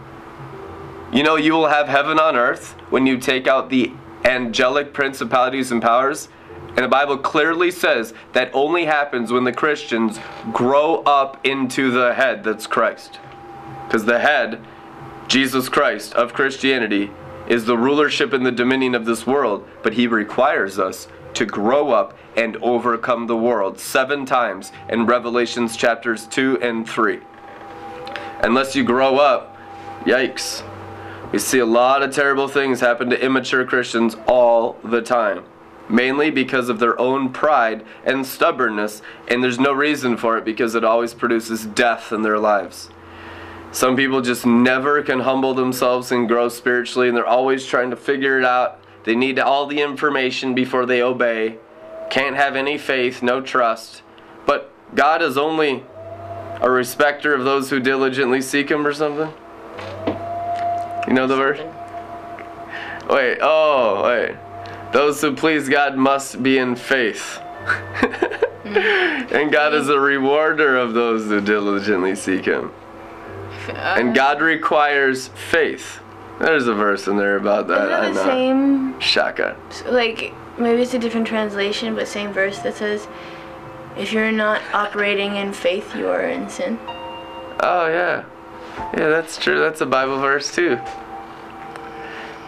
You 1.11 1.23
know, 1.23 1.35
you 1.35 1.51
will 1.51 1.67
have 1.67 1.89
heaven 1.89 2.17
on 2.17 2.37
earth 2.37 2.75
when 2.89 3.05
you 3.05 3.17
take 3.17 3.45
out 3.45 3.69
the 3.69 3.91
angelic 4.23 4.93
principalities 4.93 5.69
and 5.71 5.81
powers 5.81 6.29
and 6.75 6.85
the 6.85 6.89
Bible 6.89 7.17
clearly 7.17 7.69
says 7.69 8.13
that 8.33 8.49
only 8.53 8.85
happens 8.85 9.31
when 9.31 9.43
the 9.43 9.51
Christians 9.51 10.19
grow 10.53 11.03
up 11.03 11.45
into 11.45 11.91
the 11.91 12.13
head 12.13 12.43
that's 12.43 12.65
Christ. 12.65 13.19
Because 13.85 14.05
the 14.05 14.19
head, 14.19 14.63
Jesus 15.27 15.67
Christ 15.67 16.13
of 16.13 16.33
Christianity, 16.33 17.11
is 17.47 17.65
the 17.65 17.77
rulership 17.77 18.31
and 18.31 18.45
the 18.45 18.51
dominion 18.51 18.95
of 18.95 19.05
this 19.05 19.27
world, 19.27 19.67
but 19.83 19.93
he 19.93 20.07
requires 20.07 20.79
us 20.79 21.07
to 21.33 21.45
grow 21.45 21.91
up 21.91 22.17
and 22.37 22.55
overcome 22.57 23.27
the 23.27 23.35
world 23.35 23.77
seven 23.77 24.25
times 24.25 24.71
in 24.87 25.05
Revelations 25.05 25.75
chapters 25.75 26.25
2 26.27 26.59
and 26.61 26.89
3. 26.89 27.19
Unless 28.43 28.75
you 28.75 28.83
grow 28.83 29.17
up, 29.17 29.57
yikes. 30.05 30.63
We 31.33 31.39
see 31.39 31.59
a 31.59 31.65
lot 31.65 32.01
of 32.01 32.13
terrible 32.13 32.47
things 32.47 32.79
happen 32.79 33.09
to 33.09 33.23
immature 33.23 33.65
Christians 33.65 34.15
all 34.25 34.77
the 34.83 35.01
time. 35.01 35.43
Mainly 35.91 36.31
because 36.31 36.69
of 36.69 36.79
their 36.79 36.99
own 36.99 37.33
pride 37.33 37.83
and 38.05 38.25
stubbornness, 38.25 39.01
and 39.27 39.43
there's 39.43 39.59
no 39.59 39.73
reason 39.73 40.15
for 40.15 40.37
it 40.37 40.45
because 40.45 40.73
it 40.73 40.85
always 40.85 41.13
produces 41.13 41.65
death 41.65 42.13
in 42.13 42.21
their 42.21 42.39
lives. 42.39 42.89
Some 43.73 43.97
people 43.97 44.21
just 44.21 44.45
never 44.45 45.01
can 45.01 45.19
humble 45.19 45.53
themselves 45.53 46.11
and 46.11 46.27
grow 46.27 46.47
spiritually, 46.47 47.09
and 47.09 47.15
they're 47.15 47.25
always 47.27 47.65
trying 47.65 47.89
to 47.89 47.95
figure 47.97 48.39
it 48.39 48.45
out. 48.45 48.79
They 49.03 49.15
need 49.15 49.37
all 49.37 49.65
the 49.65 49.81
information 49.81 50.55
before 50.55 50.85
they 50.85 51.01
obey. 51.01 51.57
Can't 52.09 52.35
have 52.35 52.55
any 52.55 52.77
faith, 52.77 53.21
no 53.21 53.41
trust. 53.41 54.01
But 54.45 54.71
God 54.95 55.21
is 55.21 55.37
only 55.37 55.83
a 56.61 56.69
respecter 56.69 57.33
of 57.33 57.43
those 57.43 57.69
who 57.69 57.79
diligently 57.79 58.41
seek 58.41 58.69
Him 58.69 58.85
or 58.85 58.93
something? 58.93 59.33
You 61.07 61.13
know 61.13 61.27
the 61.27 61.35
verse? 61.35 61.59
Wait, 63.09 63.39
oh, 63.41 64.03
wait. 64.03 64.35
Those 64.93 65.21
who 65.21 65.35
please 65.35 65.69
God 65.69 65.95
must 65.95 66.43
be 66.43 66.57
in 66.57 66.75
faith. 66.75 67.39
Mm-hmm. 68.63 69.35
and 69.35 69.51
God 69.51 69.73
is 69.73 69.89
a 69.89 69.93
mm-hmm. 69.93 70.01
rewarder 70.01 70.77
of 70.77 70.93
those 70.93 71.25
who 71.25 71.41
diligently 71.41 72.15
seek 72.15 72.45
Him. 72.45 72.71
And 73.69 74.09
uh, 74.09 74.13
God 74.13 74.41
requires 74.41 75.29
faith. 75.29 75.99
There's 76.39 76.67
a 76.67 76.73
verse 76.73 77.07
in 77.07 77.17
there 77.17 77.35
about 77.37 77.67
that. 77.67 78.03
Isn't 78.03 78.11
it 78.11 78.13
the 78.15 78.23
same, 78.23 78.99
Shaka. 78.99 79.55
like, 79.85 80.33
maybe 80.57 80.81
it's 80.81 80.93
a 80.93 80.99
different 80.99 81.27
translation, 81.27 81.93
but 81.95 82.07
same 82.07 82.33
verse 82.33 82.59
that 82.59 82.75
says, 82.75 83.07
if 83.97 84.11
you're 84.11 84.31
not 84.31 84.61
operating 84.73 85.35
in 85.35 85.53
faith, 85.53 85.95
you 85.95 86.07
are 86.07 86.23
in 86.23 86.49
sin. 86.49 86.79
Oh 87.59 87.87
yeah, 87.87 88.23
yeah, 88.97 89.09
that's 89.09 89.37
true. 89.37 89.59
That's 89.59 89.81
a 89.81 89.85
Bible 89.85 90.19
verse 90.19 90.53
too. 90.53 90.79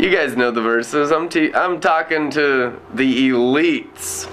You 0.04 0.10
guys 0.10 0.36
know 0.36 0.52
the 0.52 0.62
verses. 0.62 1.14
I'm 1.14 1.30
te- 1.30 1.54
I'm 1.54 1.80
talking 1.80 2.30
to 2.32 2.78
the 2.94 3.30
elites 3.30 4.30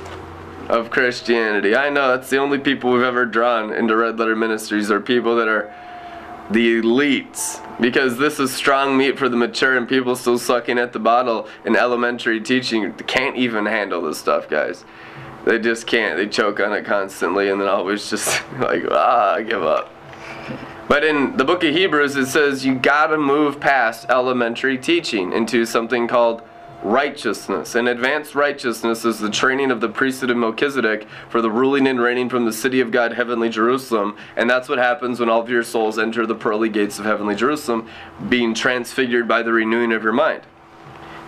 of 0.68 0.90
Christianity. 0.90 1.76
I 1.76 1.90
know 1.90 2.08
that's 2.08 2.28
the 2.28 2.38
only 2.38 2.58
people 2.58 2.90
we've 2.90 3.04
ever 3.04 3.24
drawn 3.24 3.72
into 3.72 3.94
Red 3.94 4.18
Letter 4.18 4.34
Ministries 4.34 4.90
are 4.90 5.00
people 5.00 5.36
that 5.36 5.46
are 5.46 5.72
the 6.50 6.82
elites 6.82 7.64
because 7.80 8.18
this 8.18 8.40
is 8.40 8.52
strong 8.52 8.98
meat 8.98 9.16
for 9.16 9.28
the 9.28 9.36
mature 9.36 9.76
and 9.76 9.88
people 9.88 10.16
still 10.16 10.40
sucking 10.40 10.76
at 10.76 10.92
the 10.92 10.98
bottle 10.98 11.46
in 11.64 11.76
elementary 11.76 12.40
teaching 12.40 12.92
can't 13.06 13.36
even 13.36 13.64
handle 13.64 14.02
this 14.02 14.18
stuff, 14.18 14.48
guys. 14.48 14.84
They 15.44 15.60
just 15.60 15.86
can't. 15.86 16.16
They 16.16 16.26
choke 16.26 16.58
on 16.58 16.72
it 16.72 16.84
constantly 16.84 17.48
and 17.48 17.60
then 17.60 17.68
always 17.68 18.10
just 18.10 18.42
like 18.58 18.82
ah, 18.90 19.34
I 19.34 19.42
give 19.42 19.62
up. 19.62 19.94
But 20.90 21.04
in 21.04 21.36
the 21.36 21.44
book 21.44 21.62
of 21.62 21.72
Hebrews, 21.72 22.16
it 22.16 22.26
says 22.26 22.66
you 22.66 22.74
gotta 22.74 23.16
move 23.16 23.60
past 23.60 24.06
elementary 24.10 24.76
teaching 24.76 25.32
into 25.32 25.64
something 25.64 26.08
called 26.08 26.42
righteousness. 26.82 27.76
And 27.76 27.88
advanced 27.88 28.34
righteousness 28.34 29.04
is 29.04 29.20
the 29.20 29.30
training 29.30 29.70
of 29.70 29.80
the 29.80 29.88
priesthood 29.88 30.30
of 30.30 30.36
Melchizedek 30.38 31.06
for 31.28 31.40
the 31.40 31.48
ruling 31.48 31.86
and 31.86 32.00
reigning 32.00 32.28
from 32.28 32.44
the 32.44 32.52
city 32.52 32.80
of 32.80 32.90
God, 32.90 33.12
heavenly 33.12 33.48
Jerusalem. 33.48 34.16
And 34.34 34.50
that's 34.50 34.68
what 34.68 34.78
happens 34.78 35.20
when 35.20 35.28
all 35.28 35.40
of 35.40 35.48
your 35.48 35.62
souls 35.62 35.96
enter 35.96 36.26
the 36.26 36.34
pearly 36.34 36.68
gates 36.68 36.98
of 36.98 37.04
heavenly 37.04 37.36
Jerusalem, 37.36 37.88
being 38.28 38.52
transfigured 38.52 39.28
by 39.28 39.44
the 39.44 39.52
renewing 39.52 39.92
of 39.92 40.02
your 40.02 40.12
mind. 40.12 40.42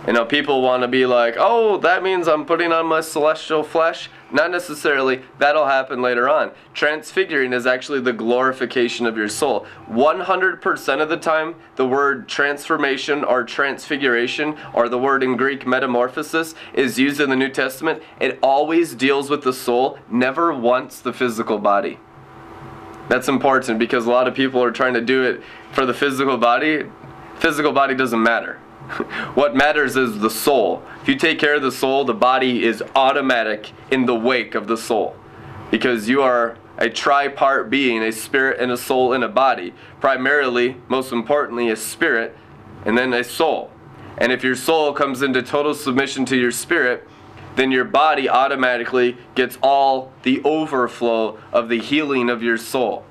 And 0.05 0.15
know, 0.15 0.25
people 0.25 0.61
want 0.61 0.83
to 0.83 0.89
be 0.89 1.05
like, 1.05 1.35
oh, 1.37 1.77
that 1.77 2.03
means 2.03 2.27
I'm 2.27 2.45
putting 2.45 2.73
on 2.73 2.87
my 2.87 2.99
celestial 2.99 3.63
flesh. 3.63 4.09
Not 4.33 4.51
necessarily. 4.51 5.21
That'll 5.39 5.67
happen 5.67 6.01
later 6.01 6.27
on. 6.27 6.51
Transfiguring 6.73 7.53
is 7.53 7.65
actually 7.65 8.01
the 8.01 8.11
glorification 8.11 9.05
of 9.05 9.15
your 9.15 9.29
soul. 9.29 9.65
100% 9.89 11.01
of 11.01 11.07
the 11.07 11.15
time, 11.15 11.55
the 11.77 11.87
word 11.87 12.27
transformation 12.27 13.23
or 13.23 13.45
transfiguration, 13.45 14.57
or 14.73 14.89
the 14.89 14.97
word 14.97 15.23
in 15.23 15.37
Greek 15.37 15.65
metamorphosis, 15.65 16.53
is 16.73 16.99
used 16.99 17.21
in 17.21 17.29
the 17.29 17.35
New 17.37 17.49
Testament. 17.49 18.03
It 18.19 18.39
always 18.43 18.95
deals 18.95 19.29
with 19.29 19.43
the 19.43 19.53
soul, 19.53 19.99
never 20.09 20.53
once 20.53 20.99
the 20.99 21.13
physical 21.13 21.59
body. 21.59 21.97
That's 23.07 23.29
important 23.29 23.79
because 23.79 24.05
a 24.05 24.11
lot 24.11 24.27
of 24.27 24.35
people 24.35 24.61
are 24.61 24.71
trying 24.71 24.95
to 24.95 25.01
do 25.01 25.23
it 25.23 25.43
for 25.71 25.85
the 25.85 25.93
physical 25.93 26.37
body. 26.37 26.89
Physical 27.39 27.71
body 27.71 27.95
doesn't 27.95 28.21
matter. 28.21 28.59
what 29.33 29.55
matters 29.55 29.95
is 29.95 30.19
the 30.19 30.29
soul. 30.29 30.83
If 31.01 31.07
you 31.07 31.15
take 31.15 31.39
care 31.39 31.55
of 31.55 31.61
the 31.61 31.71
soul, 31.71 32.05
the 32.05 32.13
body 32.13 32.63
is 32.63 32.83
automatic 32.95 33.71
in 33.91 34.05
the 34.05 34.15
wake 34.15 34.55
of 34.55 34.67
the 34.67 34.77
soul. 34.77 35.15
Because 35.71 36.07
you 36.07 36.21
are 36.21 36.57
a 36.77 36.89
tripart 36.89 37.69
being, 37.69 38.01
a 38.03 38.11
spirit 38.11 38.59
and 38.59 38.71
a 38.71 38.77
soul 38.77 39.13
and 39.13 39.23
a 39.23 39.29
body. 39.29 39.73
Primarily, 39.99 40.77
most 40.87 41.11
importantly, 41.11 41.69
a 41.69 41.75
spirit 41.75 42.35
and 42.85 42.97
then 42.97 43.13
a 43.13 43.23
soul. 43.23 43.71
And 44.17 44.31
if 44.31 44.43
your 44.43 44.55
soul 44.55 44.93
comes 44.93 45.21
into 45.21 45.41
total 45.41 45.73
submission 45.73 46.25
to 46.25 46.37
your 46.37 46.51
spirit, 46.51 47.07
then 47.55 47.71
your 47.71 47.85
body 47.85 48.27
automatically 48.27 49.17
gets 49.35 49.57
all 49.61 50.11
the 50.23 50.41
overflow 50.43 51.37
of 51.51 51.69
the 51.69 51.79
healing 51.79 52.29
of 52.29 52.41
your 52.41 52.57
soul. 52.57 53.05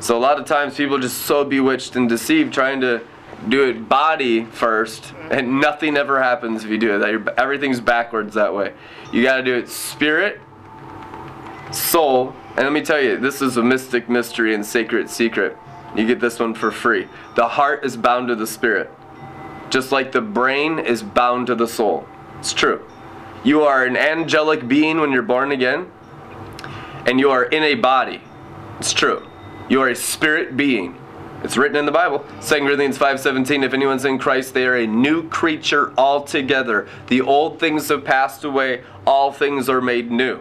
So 0.00 0.16
a 0.16 0.20
lot 0.20 0.38
of 0.38 0.46
times 0.46 0.76
people 0.76 0.98
just 0.98 1.22
so 1.22 1.44
bewitched 1.44 1.96
and 1.96 2.08
deceived 2.08 2.54
trying 2.54 2.80
to 2.80 3.02
do 3.48 3.68
it 3.68 3.88
body 3.88 4.44
first, 4.44 5.12
and 5.30 5.60
nothing 5.60 5.96
ever 5.96 6.22
happens 6.22 6.64
if 6.64 6.70
you 6.70 6.78
do 6.78 6.94
it. 6.94 6.98
That 6.98 7.10
you're- 7.10 7.32
Everything's 7.36 7.80
backwards 7.80 8.34
that 8.34 8.54
way. 8.54 8.72
You 9.12 9.22
got 9.22 9.36
to 9.36 9.42
do 9.42 9.54
it 9.54 9.68
spirit, 9.68 10.40
soul, 11.70 12.34
and 12.56 12.64
let 12.64 12.72
me 12.72 12.82
tell 12.82 13.00
you, 13.00 13.16
this 13.16 13.42
is 13.42 13.56
a 13.56 13.62
mystic 13.62 14.08
mystery 14.08 14.54
and 14.54 14.64
sacred 14.64 15.10
secret. 15.10 15.56
You 15.94 16.06
get 16.06 16.20
this 16.20 16.38
one 16.38 16.54
for 16.54 16.70
free. 16.70 17.06
The 17.34 17.46
heart 17.48 17.84
is 17.84 17.96
bound 17.96 18.28
to 18.28 18.34
the 18.34 18.46
spirit, 18.46 18.90
just 19.70 19.92
like 19.92 20.12
the 20.12 20.20
brain 20.20 20.78
is 20.78 21.02
bound 21.02 21.46
to 21.48 21.54
the 21.54 21.68
soul. 21.68 22.06
It's 22.38 22.52
true. 22.52 22.82
You 23.44 23.62
are 23.62 23.84
an 23.84 23.96
angelic 23.96 24.66
being 24.66 25.00
when 25.00 25.12
you're 25.12 25.22
born 25.22 25.52
again, 25.52 25.86
and 27.06 27.20
you 27.20 27.30
are 27.30 27.44
in 27.44 27.62
a 27.62 27.74
body. 27.74 28.20
It's 28.78 28.92
true. 28.92 29.26
You 29.68 29.82
are 29.82 29.88
a 29.88 29.94
spirit 29.94 30.56
being. 30.56 30.98
It's 31.42 31.56
written 31.56 31.76
in 31.76 31.86
the 31.86 31.92
Bible. 31.92 32.24
2 32.40 32.60
Corinthians 32.60 32.98
5:17 32.98 33.62
If 33.62 33.74
anyone's 33.74 34.04
in 34.04 34.18
Christ, 34.18 34.54
they 34.54 34.66
are 34.66 34.76
a 34.76 34.86
new 34.86 35.28
creature 35.28 35.92
altogether. 35.96 36.88
The 37.08 37.20
old 37.20 37.60
things 37.60 37.88
have 37.88 38.04
passed 38.04 38.44
away, 38.44 38.82
all 39.06 39.32
things 39.32 39.68
are 39.68 39.80
made 39.80 40.10
new. 40.10 40.40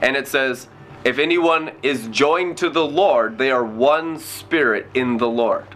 And 0.00 0.16
it 0.16 0.28
says, 0.28 0.68
if 1.06 1.20
anyone 1.20 1.70
is 1.84 2.08
joined 2.08 2.56
to 2.56 2.68
the 2.68 2.84
Lord, 2.84 3.38
they 3.38 3.52
are 3.52 3.64
one 3.64 4.18
spirit 4.18 4.88
in 4.92 5.18
the 5.18 5.28
Lord. 5.28 5.66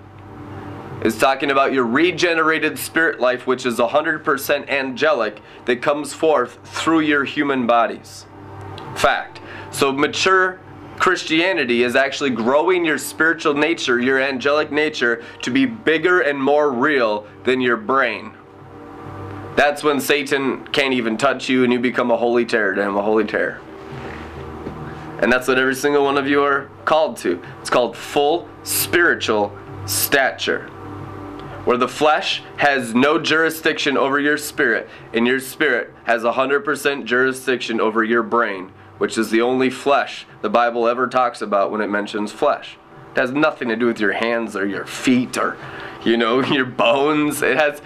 It's 1.03 1.17
talking 1.17 1.53
about 1.53 1.73
your 1.73 1.87
regenerated 1.87 2.79
spirit 2.79 3.21
life, 3.21 3.47
which 3.47 3.65
is 3.65 3.79
100% 3.79 4.69
angelic, 4.69 5.41
that 5.67 5.81
comes 5.81 6.13
forth 6.13 6.59
through 6.65 7.01
your 7.01 7.25
human 7.25 7.65
bodies. 7.67 8.27
Fact. 8.97 9.41
So 9.71 9.93
mature 9.93 10.59
Christianity 11.01 11.83
is 11.83 11.97
actually 11.97 12.29
growing 12.29 12.85
your 12.85 12.99
spiritual 12.99 13.55
nature, 13.55 13.99
your 13.99 14.21
angelic 14.21 14.71
nature, 14.71 15.25
to 15.41 15.51
be 15.51 15.65
bigger 15.65 16.21
and 16.21 16.39
more 16.39 16.71
real 16.71 17.27
than 17.45 17.63
your 17.63 17.79
brain. 17.79 18.35
That's 19.57 19.83
when 19.83 19.99
Satan 19.99 20.67
can't 20.67 20.93
even 20.93 21.17
touch 21.17 21.49
you 21.49 21.65
and 21.65 21.73
you 21.73 21.79
become 21.79 22.11
a 22.11 22.19
holy 22.19 22.45
terror 22.45 22.75
to 22.75 22.83
him, 22.83 22.97
a 22.97 23.03
holy 23.03 23.25
terror. 23.25 23.63
And 25.23 25.33
that's 25.33 25.49
what 25.49 25.59
every 25.59 25.75
single 25.75 26.05
one 26.05 26.19
of 26.19 26.29
you 26.29 26.43
are 26.43 26.71
called 26.85 27.17
to. 27.19 27.43
It's 27.61 27.71
called 27.71 27.97
full 27.97 28.47
spiritual 28.63 29.59
stature. 29.87 30.67
Where 31.65 31.79
the 31.79 31.89
flesh 31.89 32.43
has 32.59 32.95
no 32.95 33.19
jurisdiction 33.19 33.97
over 33.97 34.21
your 34.21 34.37
spirit, 34.37 34.87
and 35.15 35.27
your 35.27 35.41
spirit 35.41 35.95
has 36.05 36.25
100% 36.25 37.07
jurisdiction 37.07 37.81
over 37.81 38.05
your 38.05 38.23
brain, 38.23 38.71
which 39.01 39.17
is 39.17 39.31
the 39.31 39.41
only 39.41 39.71
flesh 39.71 40.27
the 40.43 40.51
Bible 40.51 40.87
ever 40.87 41.07
talks 41.07 41.41
about 41.41 41.71
when 41.71 41.81
it 41.81 41.89
mentions 41.89 42.33
flesh. 42.33 42.77
It 43.17 43.19
has 43.19 43.31
nothing 43.31 43.69
to 43.69 43.77
do 43.77 43.87
with 43.87 43.99
your 43.99 44.13
hands 44.13 44.55
or 44.55 44.67
your 44.67 44.85
feet 44.85 45.39
or, 45.39 45.57
you 46.05 46.19
know, 46.19 46.45
your 46.45 46.67
bones. 46.67 47.41
It 47.41 47.57
has. 47.57 47.81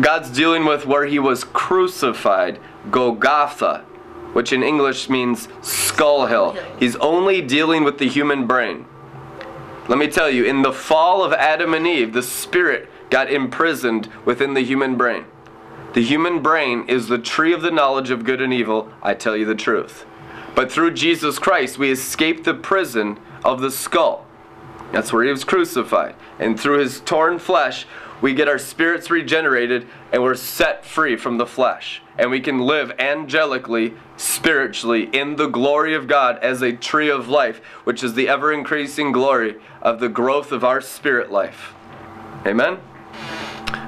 God's 0.00 0.30
dealing 0.30 0.64
with 0.64 0.86
where 0.86 1.04
he 1.04 1.18
was 1.18 1.44
crucified, 1.44 2.58
Golgotha, 2.90 3.84
which 4.32 4.50
in 4.50 4.62
English 4.62 5.10
means 5.10 5.46
skull 5.60 6.24
hill. 6.24 6.56
He's 6.80 6.96
only 6.96 7.42
dealing 7.42 7.84
with 7.84 7.98
the 7.98 8.08
human 8.08 8.46
brain. 8.46 8.86
Let 9.88 9.98
me 9.98 10.08
tell 10.08 10.30
you, 10.30 10.46
in 10.46 10.62
the 10.62 10.72
fall 10.72 11.22
of 11.22 11.34
Adam 11.34 11.74
and 11.74 11.86
Eve, 11.86 12.14
the 12.14 12.22
spirit 12.22 12.88
got 13.10 13.30
imprisoned 13.30 14.08
within 14.24 14.54
the 14.54 14.64
human 14.64 14.96
brain. 14.96 15.26
The 15.92 16.02
human 16.02 16.40
brain 16.40 16.86
is 16.88 17.08
the 17.08 17.18
tree 17.18 17.52
of 17.52 17.60
the 17.60 17.70
knowledge 17.70 18.08
of 18.08 18.24
good 18.24 18.40
and 18.40 18.54
evil. 18.54 18.90
I 19.02 19.12
tell 19.12 19.36
you 19.36 19.44
the 19.44 19.54
truth. 19.54 20.06
But 20.56 20.72
through 20.72 20.94
Jesus 20.94 21.38
Christ, 21.38 21.78
we 21.78 21.90
escape 21.90 22.42
the 22.42 22.54
prison 22.54 23.20
of 23.44 23.60
the 23.60 23.70
skull. 23.70 24.26
That's 24.90 25.12
where 25.12 25.22
he 25.22 25.30
was 25.30 25.44
crucified. 25.44 26.14
And 26.38 26.58
through 26.58 26.78
his 26.78 27.00
torn 27.00 27.38
flesh, 27.38 27.86
we 28.22 28.32
get 28.32 28.48
our 28.48 28.58
spirits 28.58 29.10
regenerated 29.10 29.86
and 30.10 30.22
we're 30.22 30.34
set 30.34 30.86
free 30.86 31.16
from 31.16 31.36
the 31.36 31.46
flesh. 31.46 32.00
And 32.18 32.30
we 32.30 32.40
can 32.40 32.60
live 32.60 32.90
angelically, 32.98 33.94
spiritually, 34.16 35.10
in 35.12 35.36
the 35.36 35.48
glory 35.48 35.94
of 35.94 36.06
God 36.08 36.38
as 36.38 36.62
a 36.62 36.72
tree 36.72 37.10
of 37.10 37.28
life, 37.28 37.58
which 37.84 38.02
is 38.02 38.14
the 38.14 38.26
ever 38.26 38.50
increasing 38.50 39.12
glory 39.12 39.56
of 39.82 40.00
the 40.00 40.08
growth 40.08 40.52
of 40.52 40.64
our 40.64 40.80
spirit 40.80 41.30
life. 41.30 41.74
Amen? 42.46 42.78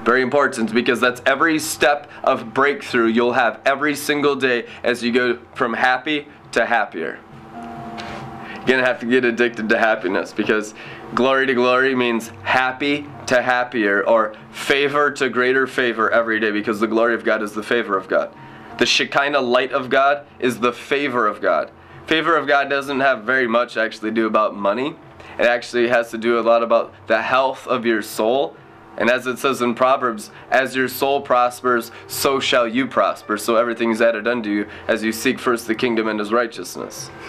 Very 0.04 0.22
important 0.22 0.72
because 0.72 1.00
that's 1.00 1.22
every 1.26 1.58
step 1.58 2.10
of 2.24 2.54
breakthrough 2.54 3.06
you'll 3.06 3.34
have 3.34 3.60
every 3.64 3.94
single 3.94 4.36
day 4.36 4.66
as 4.82 5.02
you 5.02 5.12
go 5.12 5.38
from 5.54 5.74
happy 5.74 6.26
to 6.58 6.66
happier. 6.66 7.18
You're 7.52 8.76
going 8.76 8.80
to 8.80 8.86
have 8.86 9.00
to 9.00 9.06
get 9.06 9.24
addicted 9.24 9.68
to 9.70 9.78
happiness 9.78 10.32
because 10.32 10.74
glory 11.14 11.46
to 11.46 11.54
glory 11.54 11.94
means 11.94 12.28
happy 12.42 13.06
to 13.26 13.40
happier 13.40 14.06
or 14.06 14.34
favor 14.50 15.10
to 15.12 15.30
greater 15.30 15.66
favor 15.66 16.10
every 16.10 16.38
day 16.38 16.50
because 16.50 16.80
the 16.80 16.86
glory 16.86 17.14
of 17.14 17.24
God 17.24 17.42
is 17.42 17.52
the 17.52 17.62
favor 17.62 17.96
of 17.96 18.08
God. 18.08 18.34
The 18.78 18.86
Shekinah 18.86 19.40
light 19.40 19.72
of 19.72 19.88
God 19.88 20.26
is 20.38 20.60
the 20.60 20.72
favor 20.72 21.26
of 21.26 21.40
God. 21.40 21.70
Favor 22.06 22.36
of 22.36 22.46
God 22.46 22.68
doesn't 22.68 23.00
have 23.00 23.22
very 23.22 23.46
much 23.46 23.76
actually 23.76 24.10
do 24.10 24.26
about 24.26 24.54
money. 24.54 24.96
It 25.38 25.46
actually 25.46 25.88
has 25.88 26.10
to 26.10 26.18
do 26.18 26.38
a 26.38 26.42
lot 26.42 26.62
about 26.62 26.92
the 27.06 27.22
health 27.22 27.66
of 27.66 27.86
your 27.86 28.02
soul 28.02 28.56
and 28.98 29.08
as 29.08 29.26
it 29.26 29.38
says 29.38 29.62
in 29.62 29.74
Proverbs, 29.74 30.30
as 30.50 30.74
your 30.74 30.88
soul 30.88 31.22
prospers, 31.22 31.92
so 32.08 32.40
shall 32.40 32.66
you 32.66 32.86
prosper. 32.86 33.38
So 33.38 33.54
everything 33.54 33.92
is 33.92 34.02
added 34.02 34.26
unto 34.26 34.50
you 34.50 34.68
as 34.88 35.04
you 35.04 35.12
seek 35.12 35.38
first 35.38 35.68
the 35.68 35.74
kingdom 35.74 36.08
and 36.08 36.18
his 36.18 36.32
righteousness. 36.32 37.08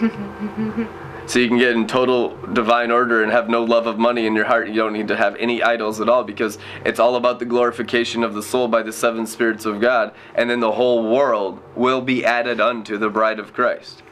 so 1.26 1.38
you 1.38 1.46
can 1.46 1.58
get 1.58 1.76
in 1.76 1.86
total 1.86 2.36
divine 2.52 2.90
order 2.90 3.22
and 3.22 3.30
have 3.30 3.48
no 3.48 3.62
love 3.62 3.86
of 3.86 4.00
money 4.00 4.26
in 4.26 4.34
your 4.34 4.46
heart. 4.46 4.66
You 4.66 4.74
don't 4.74 4.92
need 4.92 5.06
to 5.08 5.16
have 5.16 5.36
any 5.36 5.62
idols 5.62 6.00
at 6.00 6.08
all 6.08 6.24
because 6.24 6.58
it's 6.84 6.98
all 6.98 7.14
about 7.14 7.38
the 7.38 7.44
glorification 7.44 8.24
of 8.24 8.34
the 8.34 8.42
soul 8.42 8.66
by 8.66 8.82
the 8.82 8.92
seven 8.92 9.24
spirits 9.24 9.64
of 9.64 9.80
God. 9.80 10.12
And 10.34 10.50
then 10.50 10.58
the 10.58 10.72
whole 10.72 11.08
world 11.08 11.62
will 11.76 12.00
be 12.00 12.24
added 12.24 12.60
unto 12.60 12.98
the 12.98 13.08
bride 13.08 13.38
of 13.38 13.52
Christ. 13.52 14.02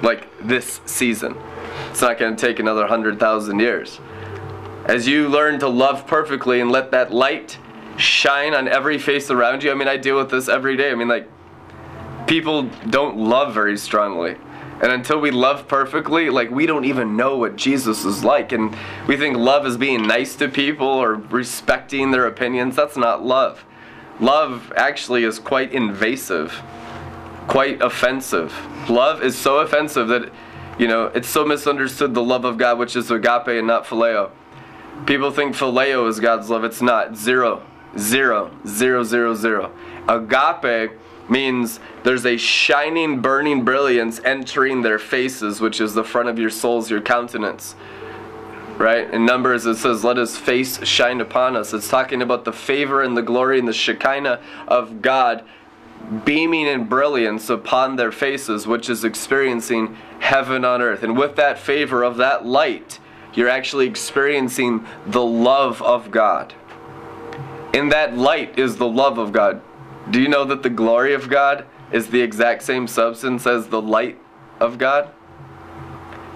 Like 0.00 0.28
this 0.46 0.80
season. 0.86 1.36
It's 1.90 2.02
not 2.02 2.18
going 2.18 2.36
to 2.36 2.46
take 2.46 2.60
another 2.60 2.86
hundred 2.86 3.18
thousand 3.18 3.58
years. 3.58 4.00
As 4.86 5.08
you 5.08 5.28
learn 5.28 5.58
to 5.60 5.68
love 5.68 6.06
perfectly 6.06 6.60
and 6.60 6.70
let 6.70 6.90
that 6.90 7.12
light 7.12 7.58
shine 7.96 8.54
on 8.54 8.68
every 8.68 8.98
face 8.98 9.30
around 9.30 9.62
you. 9.62 9.70
I 9.70 9.74
mean, 9.74 9.88
I 9.88 9.96
deal 9.96 10.16
with 10.16 10.30
this 10.30 10.48
every 10.48 10.76
day. 10.76 10.90
I 10.90 10.94
mean, 10.94 11.08
like, 11.08 11.28
people 12.26 12.64
don't 12.90 13.16
love 13.16 13.54
very 13.54 13.78
strongly. 13.78 14.36
And 14.82 14.92
until 14.92 15.20
we 15.20 15.30
love 15.30 15.68
perfectly, 15.68 16.30
like, 16.30 16.50
we 16.50 16.66
don't 16.66 16.84
even 16.84 17.16
know 17.16 17.38
what 17.38 17.56
Jesus 17.56 18.04
is 18.04 18.24
like. 18.24 18.52
And 18.52 18.76
we 19.06 19.16
think 19.16 19.36
love 19.36 19.66
is 19.66 19.76
being 19.76 20.06
nice 20.06 20.34
to 20.36 20.48
people 20.48 20.86
or 20.86 21.14
respecting 21.14 22.10
their 22.10 22.26
opinions. 22.26 22.76
That's 22.76 22.96
not 22.96 23.24
love. 23.24 23.64
Love 24.20 24.72
actually 24.76 25.24
is 25.24 25.38
quite 25.38 25.72
invasive, 25.72 26.52
quite 27.48 27.80
offensive. 27.80 28.52
Love 28.88 29.22
is 29.22 29.36
so 29.36 29.58
offensive 29.58 30.08
that, 30.08 30.30
you 30.78 30.88
know, 30.88 31.06
it's 31.06 31.28
so 31.28 31.44
misunderstood 31.44 32.14
the 32.14 32.22
love 32.22 32.44
of 32.44 32.58
God, 32.58 32.78
which 32.78 32.96
is 32.96 33.10
agape 33.10 33.48
and 33.48 33.66
not 33.66 33.84
phileo. 33.84 34.30
People 35.06 35.30
think 35.30 35.54
phileo 35.54 36.08
is 36.08 36.20
God's 36.20 36.48
love. 36.48 36.64
It's 36.64 36.80
not. 36.80 37.16
Zero. 37.16 37.62
Zero. 37.98 38.50
Zero, 38.66 39.02
zero, 39.04 39.34
zero. 39.34 39.72
Agape 40.08 40.92
means 41.28 41.80
there's 42.02 42.26
a 42.26 42.36
shining, 42.36 43.20
burning 43.20 43.64
brilliance 43.64 44.20
entering 44.24 44.82
their 44.82 44.98
faces, 44.98 45.60
which 45.60 45.80
is 45.80 45.94
the 45.94 46.04
front 46.04 46.28
of 46.28 46.38
your 46.38 46.50
souls, 46.50 46.90
your 46.90 47.00
countenance. 47.00 47.74
Right? 48.76 49.08
In 49.12 49.24
Numbers, 49.24 49.66
it 49.66 49.76
says, 49.76 50.04
Let 50.04 50.16
his 50.16 50.36
face 50.36 50.84
shine 50.86 51.20
upon 51.20 51.54
us. 51.54 51.72
It's 51.72 51.88
talking 51.88 52.22
about 52.22 52.44
the 52.44 52.52
favor 52.52 53.02
and 53.02 53.16
the 53.16 53.22
glory 53.22 53.58
and 53.58 53.68
the 53.68 53.72
Shekinah 53.72 54.40
of 54.66 55.00
God 55.00 55.44
beaming 56.24 56.66
in 56.66 56.84
brilliance 56.84 57.48
upon 57.48 57.96
their 57.96 58.12
faces, 58.12 58.66
which 58.66 58.90
is 58.90 59.04
experiencing 59.04 59.96
heaven 60.18 60.64
on 60.64 60.82
earth. 60.82 61.02
And 61.02 61.16
with 61.16 61.36
that 61.36 61.58
favor 61.58 62.02
of 62.02 62.16
that 62.16 62.44
light, 62.44 62.98
you're 63.34 63.48
actually 63.48 63.86
experiencing 63.86 64.86
the 65.06 65.24
love 65.24 65.82
of 65.82 66.10
God. 66.10 66.54
In 67.72 67.88
that 67.88 68.16
light 68.16 68.58
is 68.58 68.76
the 68.76 68.88
love 68.88 69.18
of 69.18 69.32
God. 69.32 69.60
Do 70.10 70.20
you 70.20 70.28
know 70.28 70.44
that 70.44 70.62
the 70.62 70.70
glory 70.70 71.14
of 71.14 71.28
God 71.28 71.66
is 71.90 72.08
the 72.08 72.20
exact 72.20 72.62
same 72.62 72.86
substance 72.86 73.46
as 73.46 73.68
the 73.68 73.82
light 73.82 74.18
of 74.60 74.78
God? 74.78 75.10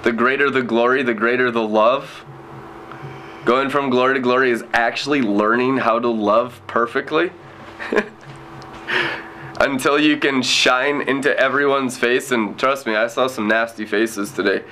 The 0.03 0.13
greater 0.13 0.51
the 0.51 0.63
glory, 0.63 1.03
the 1.03 1.15
greater 1.15 1.51
the 1.51 1.63
love. 1.63 2.25
Going 3.45 3.71
from 3.71 3.91
glory 3.91 4.15
to 4.15 4.21
glory 4.21 4.51
is 4.51 4.65
actually 4.73 5.23
learning 5.23 5.79
how 5.79 5.99
to 5.99 6.09
love 6.09 6.61
perfectly. 6.67 7.31
Until 9.61 9.99
you 9.99 10.17
can 10.17 10.43
shine 10.43 11.03
into 11.03 11.37
everyone's 11.39 11.99
face, 11.99 12.31
and 12.31 12.59
trust 12.59 12.87
me, 12.87 12.95
I 12.95 13.07
saw 13.09 13.27
some 13.27 13.49
nasty 13.49 13.87
faces 13.87 14.33
today. 14.33 14.63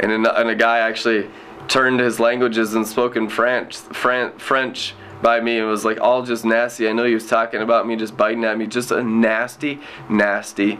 And 0.00 0.26
a, 0.26 0.40
and 0.40 0.50
a 0.50 0.54
guy 0.54 0.78
actually 0.78 1.28
turned 1.68 2.00
his 2.00 2.20
languages 2.20 2.74
and 2.74 2.86
spoken 2.86 3.28
French, 3.28 3.76
Fran- 3.76 4.38
French 4.38 4.94
by 5.22 5.40
me 5.40 5.58
and 5.58 5.68
was 5.68 5.84
like 5.84 6.00
all 6.00 6.22
just 6.22 6.44
nasty. 6.44 6.88
I 6.88 6.92
know 6.92 7.04
he 7.04 7.14
was 7.14 7.26
talking 7.26 7.62
about 7.62 7.86
me, 7.86 7.96
just 7.96 8.16
biting 8.16 8.44
at 8.44 8.58
me. 8.58 8.66
Just 8.66 8.90
a 8.90 9.02
nasty, 9.02 9.80
nasty 10.08 10.78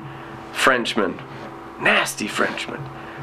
Frenchman. 0.53 1.21
Nasty 1.81 2.29
Frenchman. 2.29 2.83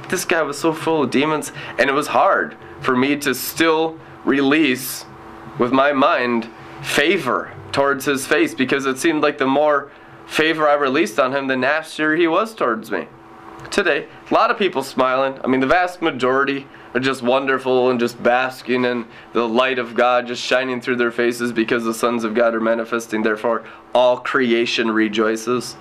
This 0.10 0.26
guy 0.26 0.41
was 0.41 0.60
so 0.60 0.74
full 0.74 1.04
of 1.04 1.12
demons, 1.12 1.52
and 1.78 1.89
it 1.89 1.93
was 1.93 2.08
hard 2.08 2.58
for 2.82 2.95
me 2.95 3.15
to 3.17 3.34
still 3.34 3.97
release 4.26 5.06
with 5.58 5.71
my 5.71 5.93
mind 5.93 6.50
favor 6.82 7.54
towards 7.71 8.06
his 8.06 8.28
face 8.28 8.54
because 8.54 8.86
it 8.86 8.97
seemed 8.97 9.21
like 9.21 9.38
the 9.38 9.47
more 9.47 9.91
favor 10.26 10.67
I 10.67 10.74
released 10.74 11.19
on 11.19 11.34
him, 11.34 11.47
the 11.47 11.56
nastier 11.56 12.15
he 12.15 12.28
was 12.28 12.54
towards 12.54 12.91
me. 12.91 13.08
Today, 13.69 14.08
a 14.30 14.34
lot 14.34 14.52
of 14.52 14.58
people 14.58 14.84
smiling. 14.84 15.39
I 15.43 15.47
mean, 15.47 15.60
the 15.60 15.67
vast 15.67 16.02
majority 16.02 16.67
are 16.93 17.00
just 17.00 17.21
wonderful 17.21 17.89
and 17.89 18.00
just 18.00 18.21
basking 18.21 18.84
in 18.84 19.08
the 19.34 19.47
light 19.47 19.80
of 19.80 19.95
God 19.95 20.28
just 20.28 20.41
shining 20.41 20.82
through 20.82 20.97
their 20.97 21.12
faces 21.12 21.52
because 21.52 21.84
the 21.84 21.93
sons 21.93 22.24
of 22.24 22.34
God 22.34 22.54
are 22.54 22.60
manifesting. 22.60 23.24
Therefore, 23.24 23.63
all 23.93 24.17
creation 24.17 24.91
rejoices, 24.91 25.78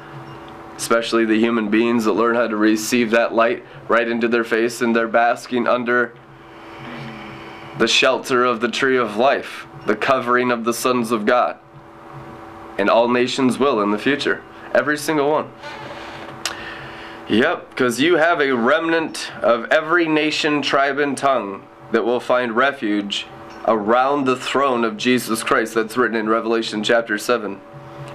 especially 0.77 1.25
the 1.25 1.38
human 1.38 1.69
beings 1.69 2.05
that 2.05 2.12
learn 2.12 2.37
how 2.37 2.47
to 2.47 2.57
receive 2.57 3.11
that 3.11 3.35
light 3.35 3.64
right 3.88 4.07
into 4.07 4.29
their 4.29 4.45
face 4.45 4.81
and 4.81 4.95
they're 4.95 5.09
basking 5.09 5.66
under 5.66 6.14
the 7.79 7.88
shelter 7.88 8.45
of 8.45 8.61
the 8.61 8.69
tree 8.69 8.97
of 8.97 9.16
life, 9.16 9.66
the 9.87 9.97
covering 9.97 10.53
of 10.53 10.64
the 10.64 10.75
sons 10.75 11.11
of 11.11 11.27
God. 11.27 11.59
And 12.79 12.88
all 12.88 13.09
nations 13.09 13.59
will 13.59 13.81
in 13.81 13.90
the 13.90 13.99
future. 13.99 14.43
Every 14.75 14.97
single 14.97 15.29
one. 15.31 15.51
Yep, 17.31 17.71
because 17.71 18.01
you 18.01 18.16
have 18.16 18.40
a 18.40 18.51
remnant 18.51 19.31
of 19.40 19.66
every 19.66 20.09
nation, 20.09 20.62
tribe, 20.62 20.99
and 20.99 21.16
tongue 21.16 21.64
that 21.93 22.05
will 22.05 22.19
find 22.19 22.57
refuge 22.57 23.25
around 23.69 24.25
the 24.25 24.35
throne 24.35 24.83
of 24.83 24.97
Jesus 24.97 25.45
Christ. 25.45 25.75
That's 25.75 25.97
written 25.97 26.16
in 26.16 26.29
Revelation 26.29 26.83
chapter 26.83 27.19
7. 27.19 27.61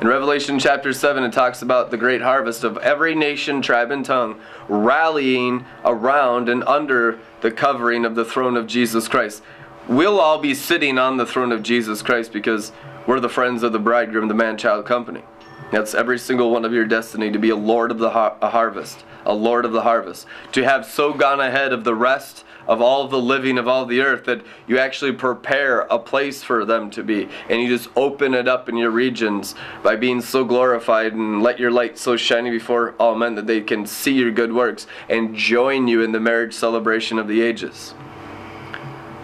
In 0.01 0.07
Revelation 0.09 0.59
chapter 0.59 0.91
7, 0.91 1.23
it 1.23 1.31
talks 1.31 1.61
about 1.61 1.91
the 1.91 1.97
great 1.97 2.21
harvest 2.21 2.65
of 2.65 2.77
every 2.79 3.15
nation, 3.15 3.61
tribe, 3.61 3.89
and 3.89 4.03
tongue 4.03 4.37
rallying 4.67 5.63
around 5.85 6.49
and 6.49 6.61
under 6.65 7.17
the 7.39 7.51
covering 7.51 8.03
of 8.03 8.15
the 8.15 8.25
throne 8.25 8.57
of 8.57 8.67
Jesus 8.67 9.07
Christ. 9.07 9.41
We'll 9.87 10.19
all 10.19 10.39
be 10.39 10.53
sitting 10.53 10.97
on 10.97 11.15
the 11.15 11.25
throne 11.25 11.53
of 11.53 11.63
Jesus 11.63 12.01
Christ 12.01 12.33
because 12.33 12.73
we're 13.07 13.21
the 13.21 13.29
friends 13.29 13.63
of 13.63 13.71
the 13.71 13.79
bridegroom, 13.79 14.27
the 14.27 14.33
man 14.33 14.57
child 14.57 14.85
company. 14.85 15.23
That's 15.71 15.95
every 15.95 16.19
single 16.19 16.51
one 16.51 16.65
of 16.65 16.73
your 16.73 16.85
destiny 16.85 17.31
to 17.31 17.39
be 17.39 17.49
a 17.49 17.55
lord 17.55 17.91
of 17.91 17.97
the 17.97 18.11
har- 18.11 18.37
a 18.41 18.49
harvest, 18.49 19.03
a 19.25 19.33
lord 19.33 19.65
of 19.65 19.71
the 19.71 19.81
harvest. 19.81 20.27
To 20.53 20.63
have 20.63 20.85
so 20.85 21.13
gone 21.13 21.39
ahead 21.39 21.73
of 21.73 21.83
the 21.83 21.95
rest 21.95 22.43
of 22.67 22.81
all 22.81 23.07
the 23.07 23.21
living 23.21 23.57
of 23.57 23.67
all 23.67 23.85
the 23.85 24.01
earth 24.01 24.25
that 24.25 24.41
you 24.67 24.77
actually 24.77 25.11
prepare 25.11 25.81
a 25.81 25.99
place 25.99 26.43
for 26.43 26.65
them 26.65 26.89
to 26.91 27.03
be. 27.03 27.29
And 27.49 27.61
you 27.61 27.67
just 27.67 27.89
open 27.95 28.33
it 28.33 28.47
up 28.47 28.69
in 28.69 28.77
your 28.77 28.91
regions 28.91 29.55
by 29.83 29.95
being 29.95 30.21
so 30.21 30.43
glorified 30.43 31.13
and 31.13 31.43
let 31.43 31.59
your 31.59 31.71
light 31.71 31.97
so 31.97 32.17
shiny 32.17 32.49
before 32.49 32.95
all 32.99 33.15
men 33.15 33.35
that 33.35 33.47
they 33.47 33.61
can 33.61 33.85
see 33.85 34.13
your 34.13 34.31
good 34.31 34.53
works 34.53 34.87
and 35.09 35.35
join 35.35 35.87
you 35.87 36.01
in 36.01 36.11
the 36.11 36.19
marriage 36.19 36.53
celebration 36.53 37.19
of 37.19 37.27
the 37.27 37.41
ages. 37.41 37.93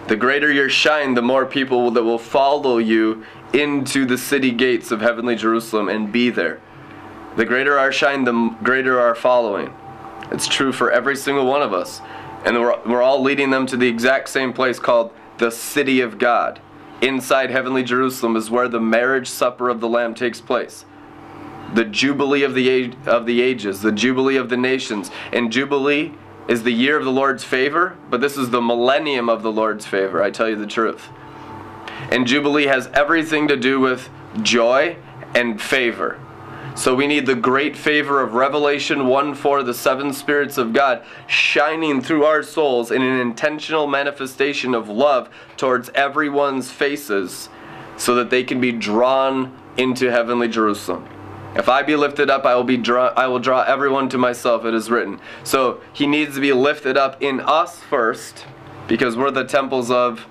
The 0.08 0.16
greater 0.18 0.52
your 0.52 0.70
shine, 0.70 1.14
the 1.14 1.22
more 1.22 1.46
people 1.46 1.92
that 1.92 2.04
will 2.04 2.18
follow 2.18 2.80
you 2.80 3.24
into 3.54 4.06
the 4.06 4.18
city 4.18 4.52
gates 4.52 4.92
of 4.92 5.02
heavenly 5.02 5.36
Jerusalem 5.36 5.90
and 5.90 6.12
be 6.12 6.30
there. 6.30 6.60
The 7.36 7.46
greater 7.46 7.78
our 7.78 7.92
shine, 7.92 8.24
the 8.24 8.56
greater 8.64 9.00
our 9.00 9.16
following. 9.16 9.74
It's 10.32 10.48
true 10.48 10.72
for 10.72 10.92
every 10.92 11.16
single 11.16 11.46
one 11.46 11.62
of 11.62 11.74
us. 11.74 12.02
And 12.46 12.60
we're, 12.60 12.80
we're 12.86 13.02
all 13.02 13.22
leading 13.22 13.50
them 13.50 13.66
to 13.68 13.78
the 13.78 13.88
exact 13.88 14.30
same 14.30 14.54
place 14.54 14.80
called 14.80 15.12
the 15.38 15.52
city 15.52 16.02
of 16.02 16.18
God. 16.18 16.62
Inside 17.02 17.50
heavenly 17.50 17.84
Jerusalem 17.84 18.36
is 18.36 18.50
where 18.50 18.68
the 18.68 18.80
marriage 18.80 19.28
supper 19.28 19.70
of 19.70 19.80
the 19.80 19.88
Lamb 19.88 20.14
takes 20.14 20.40
place. 20.40 20.86
The 21.74 21.86
jubilee 21.86 22.44
of 22.44 22.54
the 22.54 22.70
age, 22.70 22.96
of 23.06 23.26
the 23.26 23.42
ages, 23.42 23.82
the 23.82 23.92
jubilee 23.92 24.36
of 24.38 24.50
the 24.50 24.58
nations. 24.58 25.10
And 25.32 25.52
jubilee 25.52 26.14
is 26.48 26.64
the 26.64 26.72
year 26.72 26.98
of 26.98 27.06
the 27.06 27.12
Lord's 27.12 27.44
favor, 27.44 27.98
but 28.10 28.22
this 28.22 28.38
is 28.38 28.50
the 28.50 28.62
millennium 28.62 29.30
of 29.30 29.42
the 29.42 29.52
Lord's 29.52 29.86
favor. 29.86 30.22
I 30.22 30.32
tell 30.32 30.50
you 30.50 30.56
the 30.56 30.68
truth. 30.68 31.10
And 32.10 32.26
Jubilee 32.26 32.66
has 32.66 32.88
everything 32.94 33.48
to 33.48 33.58
do 33.58 33.80
with 33.80 34.10
joy 34.42 34.98
and 35.36 35.62
favor. 35.62 36.20
So 36.76 36.96
we 36.96 37.06
need 37.06 37.26
the 37.26 37.36
great 37.36 37.76
favor 37.76 38.22
of 38.22 38.34
Revelation 38.34 39.08
1 39.08 39.36
4, 39.36 39.64
the 39.64 39.74
seven 39.74 40.14
spirits 40.14 40.58
of 40.58 40.72
God, 40.72 41.04
shining 41.28 42.02
through 42.02 42.24
our 42.24 42.42
souls 42.42 42.92
in 42.92 43.02
an 43.02 43.20
intentional 43.20 43.88
manifestation 43.88 44.74
of 44.74 44.88
love 44.88 45.30
towards 45.58 45.90
everyone's 45.90 46.72
faces 46.72 47.50
so 47.98 48.16
that 48.16 48.30
they 48.30 48.44
can 48.44 48.62
be 48.62 48.72
drawn 48.72 49.56
into 49.78 50.10
heavenly 50.12 50.48
Jerusalem. 50.48 51.08
If 51.56 51.68
I 51.68 51.84
be 51.84 51.98
lifted 51.98 52.30
up, 52.30 52.46
I 52.46 52.56
will 52.56 52.64
be 52.64 52.78
draw 52.78 53.08
I 53.08 53.28
will 53.28 53.40
draw 53.40 53.64
everyone 53.64 54.08
to 54.10 54.18
myself, 54.18 54.64
it 54.64 54.74
is 54.74 54.90
written. 54.90 55.20
So 55.44 55.82
he 55.92 56.08
needs 56.08 56.36
to 56.36 56.42
be 56.42 56.54
lifted 56.54 56.96
up 56.96 57.22
in 57.22 57.42
us 57.42 57.82
first, 57.82 58.46
because 58.88 59.18
we're 59.18 59.32
the 59.32 59.44
temples 59.44 59.92
of 59.92 60.26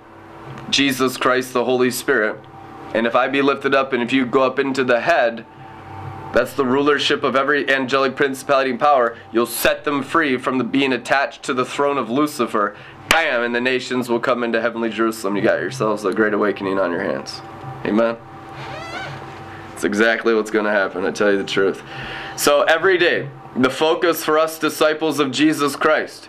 Jesus 0.71 1.17
Christ, 1.17 1.53
the 1.53 1.65
Holy 1.65 1.91
Spirit. 1.91 2.39
And 2.95 3.07
if 3.07 3.15
I 3.15 3.29
be 3.29 3.43
lifted 3.43 3.75
up 3.75 3.93
and 3.93 4.03
if 4.03 4.13
you 4.13 4.27
go 4.27 4.43
up 4.43 4.59
into 4.59 4.85
the 4.85 5.01
head, 5.01 5.45
that's 6.33 6.55
the 6.55 6.65
rulership 6.65 7.25
of 7.25 7.35
every 7.35 7.69
angelic 7.69 8.15
principality 8.15 8.71
and 8.71 8.79
power. 8.79 9.17
You'll 9.33 9.47
set 9.47 9.85
them 9.85 10.03
free 10.03 10.39
from 10.39 10.59
the 10.59 10.65
being 10.65 10.93
attached 10.93 11.43
to 11.45 11.55
the 11.55 11.65
throne 11.65 11.99
of 11.99 12.09
Lucifer. 12.09 12.77
Bam! 13.09 13.43
And 13.43 13.55
the 13.55 13.61
nations 13.61 14.09
will 14.09 14.21
come 14.21 14.45
into 14.45 14.61
heavenly 14.61 14.91
Jerusalem. 14.91 15.37
You 15.37 15.43
got 15.43 15.61
yourselves 15.61 16.05
a 16.05 16.13
great 16.13 16.35
awakening 16.35 16.79
on 16.79 16.93
your 16.93 17.03
hands. 17.03 17.41
Amen. 17.85 18.17
It's 19.73 19.83
exactly 19.83 20.35
what's 20.35 20.51
going 20.51 20.67
to 20.67 20.71
happen, 20.71 21.05
I 21.05 21.11
tell 21.11 21.33
you 21.33 21.39
the 21.39 21.45
truth. 21.45 21.83
So 22.37 22.63
every 22.63 22.97
day, 22.97 23.29
the 23.57 23.71
focus 23.71 24.25
for 24.25 24.39
us 24.39 24.59
disciples 24.59 25.19
of 25.19 25.33
Jesus 25.33 25.75
Christ 25.75 26.29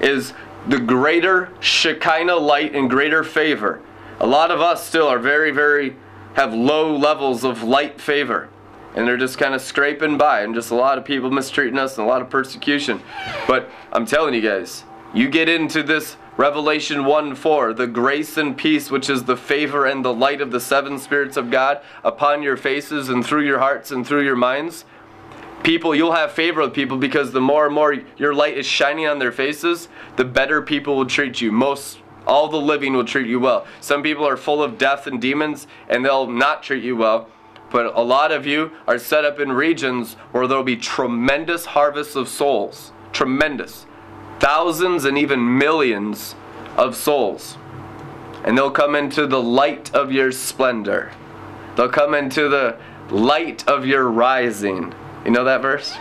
is 0.00 0.32
the 0.68 0.78
greater 0.78 1.50
Shekinah 1.60 2.36
light 2.36 2.74
and 2.74 2.88
greater 2.88 3.24
favor. 3.24 3.80
A 4.20 4.26
lot 4.26 4.50
of 4.50 4.60
us 4.60 4.86
still 4.86 5.08
are 5.08 5.18
very, 5.18 5.50
very, 5.50 5.96
have 6.34 6.52
low 6.52 6.94
levels 6.96 7.44
of 7.44 7.62
light 7.62 8.00
favor 8.00 8.48
and 8.94 9.06
they're 9.06 9.16
just 9.16 9.38
kind 9.38 9.54
of 9.54 9.60
scraping 9.60 10.18
by 10.18 10.40
and 10.40 10.54
just 10.54 10.70
a 10.70 10.74
lot 10.74 10.98
of 10.98 11.04
people 11.04 11.30
mistreating 11.30 11.78
us 11.78 11.96
and 11.96 12.06
a 12.06 12.08
lot 12.08 12.22
of 12.22 12.30
persecution. 12.30 13.00
But 13.46 13.70
I'm 13.92 14.06
telling 14.06 14.34
you 14.34 14.40
guys, 14.40 14.84
you 15.14 15.28
get 15.28 15.48
into 15.48 15.82
this 15.82 16.16
Revelation 16.36 17.04
1 17.04 17.34
4, 17.34 17.74
the 17.74 17.86
grace 17.86 18.36
and 18.36 18.56
peace, 18.56 18.90
which 18.90 19.10
is 19.10 19.24
the 19.24 19.36
favor 19.36 19.86
and 19.86 20.04
the 20.04 20.14
light 20.14 20.40
of 20.40 20.50
the 20.50 20.60
seven 20.60 20.98
spirits 20.98 21.36
of 21.36 21.50
God 21.50 21.80
upon 22.02 22.42
your 22.42 22.56
faces 22.56 23.08
and 23.08 23.24
through 23.24 23.44
your 23.44 23.58
hearts 23.58 23.90
and 23.90 24.06
through 24.06 24.24
your 24.24 24.36
minds. 24.36 24.84
People, 25.62 25.94
you'll 25.94 26.12
have 26.12 26.32
favor 26.32 26.62
with 26.62 26.74
people 26.74 26.96
because 26.96 27.32
the 27.32 27.40
more 27.40 27.66
and 27.66 27.74
more 27.74 27.96
your 28.16 28.34
light 28.34 28.56
is 28.56 28.64
shining 28.64 29.06
on 29.06 29.18
their 29.18 29.32
faces, 29.32 29.88
the 30.16 30.24
better 30.24 30.62
people 30.62 30.96
will 30.96 31.06
treat 31.06 31.40
you. 31.40 31.52
Most 31.52 31.98
all 32.26 32.48
the 32.48 32.56
living 32.56 32.92
will 32.94 33.04
treat 33.04 33.26
you 33.26 33.40
well. 33.40 33.66
Some 33.80 34.02
people 34.02 34.26
are 34.26 34.36
full 34.36 34.62
of 34.62 34.78
death 34.78 35.06
and 35.06 35.20
demons 35.20 35.66
and 35.88 36.04
they'll 36.04 36.26
not 36.26 36.62
treat 36.62 36.84
you 36.84 36.96
well. 36.96 37.28
But 37.70 37.96
a 37.96 38.02
lot 38.02 38.32
of 38.32 38.46
you 38.46 38.72
are 38.86 38.98
set 38.98 39.24
up 39.24 39.38
in 39.38 39.52
regions 39.52 40.14
where 40.32 40.46
there 40.46 40.56
will 40.56 40.64
be 40.64 40.76
tremendous 40.76 41.66
harvests 41.66 42.16
of 42.16 42.28
souls. 42.28 42.92
Tremendous. 43.12 43.86
Thousands 44.38 45.04
and 45.04 45.18
even 45.18 45.58
millions 45.58 46.34
of 46.76 46.96
souls. 46.96 47.58
And 48.44 48.56
they'll 48.56 48.70
come 48.70 48.94
into 48.94 49.26
the 49.26 49.42
light 49.42 49.94
of 49.94 50.10
your 50.10 50.32
splendor. 50.32 51.12
They'll 51.76 51.88
come 51.88 52.14
into 52.14 52.48
the 52.48 52.78
light 53.10 53.66
of 53.68 53.86
your 53.86 54.08
rising. 54.08 54.94
You 55.24 55.30
know 55.30 55.44
that 55.44 55.62
verse? 55.62 55.96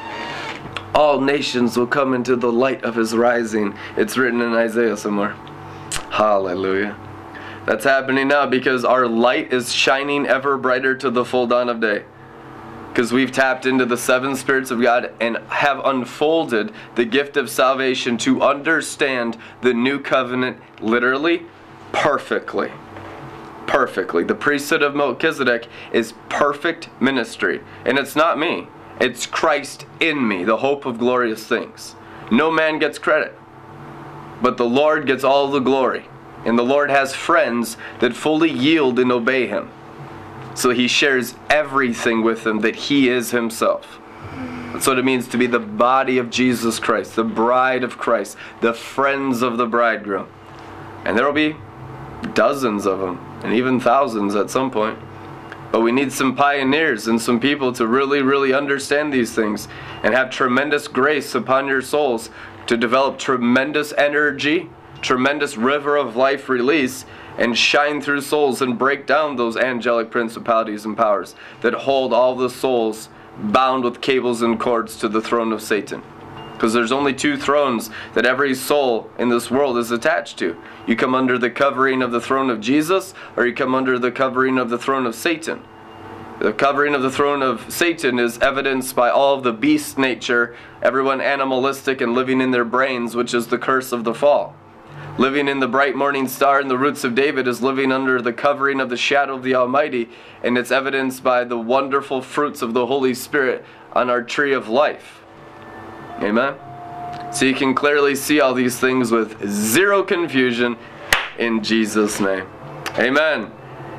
All 0.96 1.22
nations 1.22 1.78
will 1.78 1.88
come 1.88 2.14
into 2.14 2.36
the 2.36 2.52
light 2.52 2.84
of 2.84 2.96
his 2.96 3.16
rising. 3.16 3.76
It's 3.96 4.18
written 4.18 4.42
in 4.42 4.54
Isaiah 4.54 4.98
somewhere. 4.98 5.36
Hallelujah. 6.10 6.98
That's 7.66 7.84
happening 7.84 8.28
now 8.30 8.48
because 8.48 8.84
our 8.84 9.08
light 9.08 9.54
is 9.54 9.72
shining 9.72 10.26
ever 10.26 10.58
brighter 10.58 10.96
to 10.96 11.12
the 11.12 11.24
full 11.24 11.48
dawn 11.48 11.70
of 11.70 11.80
day. 11.80 12.04
Because 12.90 13.14
we've 13.14 13.32
tapped 13.32 13.66
into 13.66 13.86
the 13.86 13.98
seven 13.98 14.36
spirits 14.36 14.72
of 14.72 14.82
God 14.82 15.14
and 15.22 15.38
have 15.50 15.80
unfolded 15.86 16.72
the 16.96 17.06
gift 17.06 17.38
of 17.38 17.50
salvation 17.50 18.18
to 18.20 18.42
understand 18.42 19.38
the 19.62 19.74
new 19.74 20.00
covenant 20.00 20.58
literally, 20.82 21.44
perfectly. 21.92 22.72
Perfectly. 23.68 24.24
The 24.24 24.34
priesthood 24.34 24.82
of 24.82 24.96
Melchizedek 24.96 25.68
is 25.94 26.14
perfect 26.28 26.90
ministry. 27.00 27.62
And 27.86 28.00
it's 28.00 28.16
not 28.16 28.40
me, 28.40 28.68
it's 29.00 29.26
Christ 29.26 29.86
in 30.00 30.28
me, 30.28 30.44
the 30.44 30.58
hope 30.58 30.86
of 30.86 31.00
glorious 31.00 31.46
things. 31.46 31.96
No 32.32 32.52
man 32.52 32.80
gets 32.80 32.98
credit, 33.00 33.38
but 34.42 34.58
the 34.58 34.66
Lord 34.66 35.08
gets 35.08 35.24
all 35.24 35.50
the 35.50 35.60
glory. 35.60 36.06
And 36.46 36.58
the 36.58 36.64
Lord 36.64 36.90
has 36.90 37.14
friends 37.14 37.76
that 38.00 38.16
fully 38.16 38.50
yield 38.50 38.98
and 38.98 39.12
obey 39.12 39.48
Him. 39.48 39.70
So 40.56 40.70
He 40.70 40.88
shares 40.88 41.36
everything 41.50 42.24
with 42.24 42.44
them 42.44 42.60
that 42.62 42.76
He 42.76 43.10
is 43.10 43.32
Himself. 43.32 44.00
That's 44.72 44.88
what 44.88 45.00
it 45.00 45.06
means 45.06 45.28
to 45.30 45.38
be 45.38 45.48
the 45.48 45.60
body 45.60 46.18
of 46.18 46.30
Jesus 46.30 46.80
Christ, 46.80 47.16
the 47.16 47.24
bride 47.24 47.84
of 47.84 47.98
Christ, 47.98 48.38
the 48.62 48.74
friends 48.74 49.42
of 49.42 49.58
the 49.58 49.66
bridegroom. 49.66 50.28
And 51.04 51.18
there 51.18 51.26
will 51.26 51.34
be 51.34 51.56
dozens 52.34 52.86
of 52.86 53.00
them, 53.00 53.18
and 53.44 53.54
even 53.54 53.80
thousands 53.80 54.36
at 54.36 54.50
some 54.50 54.72
point. 54.72 54.98
But 55.72 55.82
we 55.82 55.92
need 55.92 56.12
some 56.12 56.36
pioneers 56.36 57.08
and 57.08 57.22
some 57.22 57.40
people 57.40 57.72
to 57.74 57.86
really, 57.86 58.22
really 58.22 58.54
understand 58.54 59.14
these 59.14 59.34
things 59.34 59.68
and 60.04 60.14
have 60.14 60.30
tremendous 60.30 60.88
grace 60.88 61.36
upon 61.36 61.68
your 61.68 61.82
souls 61.82 62.30
to 62.68 62.78
develop 62.78 63.20
tremendous 63.20 63.94
energy 63.94 64.70
tremendous 65.02 65.58
river 65.58 65.96
of 65.96 66.16
life 66.16 66.50
release 66.50 67.06
and 67.38 67.58
shine 67.58 68.02
through 68.02 68.22
souls 68.22 68.62
and 68.62 68.78
break 68.78 69.06
down 69.06 69.36
those 69.36 69.56
angelic 69.56 70.12
principalities 70.12 70.86
and 70.86 70.98
powers 70.98 71.36
that 71.62 71.74
hold 71.74 72.14
all 72.14 72.36
the 72.36 72.50
souls 72.50 73.10
bound 73.38 73.84
with 73.84 74.02
cables 74.02 74.42
and 74.42 74.60
cords 74.60 74.98
to 74.98 75.08
the 75.08 75.22
throne 75.22 75.54
of 75.54 75.62
Satan. 75.62 76.04
Because 76.60 76.74
there's 76.74 76.92
only 76.92 77.14
two 77.14 77.38
thrones 77.38 77.90
that 78.16 78.26
every 78.26 78.54
soul 78.54 79.10
in 79.18 79.30
this 79.30 79.50
world 79.50 79.78
is 79.78 79.92
attached 79.92 80.38
to. 80.40 80.62
You 80.86 80.98
come 80.98 81.16
under 81.16 81.38
the 81.38 81.50
covering 81.50 82.02
of 82.02 82.12
the 82.12 82.20
throne 82.20 82.50
of 82.50 82.60
Jesus, 82.60 83.14
or 83.38 83.46
you 83.46 83.54
come 83.54 83.74
under 83.74 83.98
the 83.98 84.12
covering 84.12 84.58
of 84.58 84.70
the 84.70 84.78
throne 84.78 85.06
of 85.06 85.16
Satan. 85.16 85.64
The 86.42 86.52
covering 86.52 86.96
of 86.96 87.02
the 87.02 87.10
throne 87.10 87.42
of 87.42 87.72
Satan 87.72 88.20
is 88.20 88.40
evidenced 88.40 88.94
by 88.94 89.10
all 89.10 89.36
of 89.36 89.44
the 89.44 89.54
beast 89.54 89.98
nature, 89.98 90.54
everyone 90.82 91.22
animalistic 91.22 92.02
and 92.02 92.14
living 92.14 92.42
in 92.42 92.52
their 92.52 92.66
brains, 92.66 93.16
which 93.16 93.34
is 93.34 93.48
the 93.48 93.58
curse 93.58 93.94
of 93.94 94.04
the 94.04 94.14
fall. 94.14 94.54
Living 95.18 95.48
in 95.48 95.62
the 95.62 95.68
bright 95.68 95.96
morning 95.96 96.28
star 96.28 96.60
in 96.60 96.68
the 96.68 96.78
roots 96.78 97.06
of 97.06 97.16
David 97.16 97.48
is 97.48 97.62
living 97.62 97.90
under 97.90 98.22
the 98.22 98.34
covering 98.34 98.82
of 98.82 98.90
the 98.90 98.98
shadow 98.98 99.36
of 99.36 99.44
the 99.44 99.56
Almighty, 99.56 100.10
and 100.44 100.58
it's 100.58 100.72
evidenced 100.72 101.24
by 101.24 101.46
the 101.46 101.58
wonderful 101.58 102.22
fruits 102.22 102.62
of 102.62 102.74
the 102.74 102.86
Holy 102.86 103.14
Spirit 103.14 103.64
on 103.94 104.10
our 104.10 104.22
tree 104.22 104.52
of 104.52 104.68
life. 104.68 105.24
Amen? 106.22 106.56
So 107.34 107.46
you 107.46 107.54
can 107.54 107.74
clearly 107.74 108.16
see 108.16 108.42
all 108.42 108.54
these 108.54 108.80
things 108.80 109.12
with 109.12 109.48
zero 109.48 110.04
confusion 110.04 110.78
in 111.38 111.64
Jesus' 111.64 112.20
name. 112.20 112.48
Amen. 112.98 113.52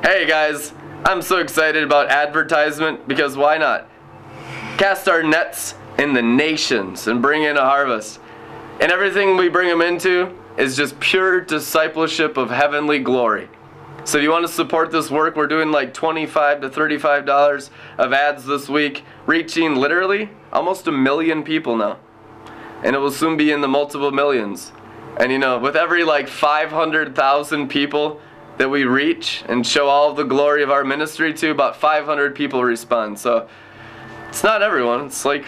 Hey 0.03 0.25
guys, 0.27 0.73
I'm 1.05 1.21
so 1.21 1.37
excited 1.37 1.83
about 1.83 2.09
advertisement 2.09 3.07
because 3.07 3.37
why 3.37 3.57
not? 3.57 3.89
Cast 4.77 5.07
our 5.07 5.23
nets 5.23 5.75
in 5.97 6.13
the 6.13 6.21
nations 6.21 7.07
and 7.07 7.21
bring 7.21 7.43
in 7.43 7.57
a 7.57 7.61
harvest. 7.61 8.19
And 8.79 8.91
everything 8.91 9.37
we 9.37 9.47
bring 9.47 9.69
them 9.69 9.81
into, 9.81 10.35
is 10.57 10.75
just 10.75 10.99
pure 10.99 11.41
discipleship 11.41 12.37
of 12.37 12.49
heavenly 12.49 12.99
glory. 12.99 13.49
So 14.03 14.17
if 14.17 14.23
you 14.23 14.31
want 14.31 14.45
to 14.45 14.51
support 14.51 14.91
this 14.91 15.09
work, 15.11 15.35
we're 15.35 15.47
doing 15.47 15.71
like 15.71 15.93
25 15.93 16.61
to 16.61 16.69
$35 16.69 17.69
of 17.97 18.13
ads 18.13 18.45
this 18.45 18.67
week, 18.67 19.03
reaching 19.25 19.75
literally 19.75 20.29
almost 20.51 20.87
a 20.87 20.91
million 20.91 21.43
people 21.43 21.75
now. 21.75 21.99
And 22.83 22.95
it 22.95 22.99
will 22.99 23.11
soon 23.11 23.37
be 23.37 23.51
in 23.51 23.61
the 23.61 23.67
multiple 23.67 24.11
millions. 24.11 24.71
And 25.17 25.31
you 25.31 25.37
know, 25.37 25.59
with 25.59 25.75
every 25.75 26.03
like 26.03 26.27
500,000 26.27 27.67
people 27.67 28.19
that 28.57 28.69
we 28.69 28.83
reach 28.83 29.43
and 29.47 29.65
show 29.65 29.87
all 29.87 30.13
the 30.13 30.23
glory 30.23 30.63
of 30.63 30.71
our 30.71 30.83
ministry 30.83 31.33
to, 31.33 31.51
about 31.51 31.75
500 31.75 32.35
people 32.35 32.63
respond. 32.63 33.19
So 33.19 33.47
it's 34.29 34.43
not 34.43 34.61
everyone, 34.61 35.05
it's 35.05 35.25
like 35.25 35.45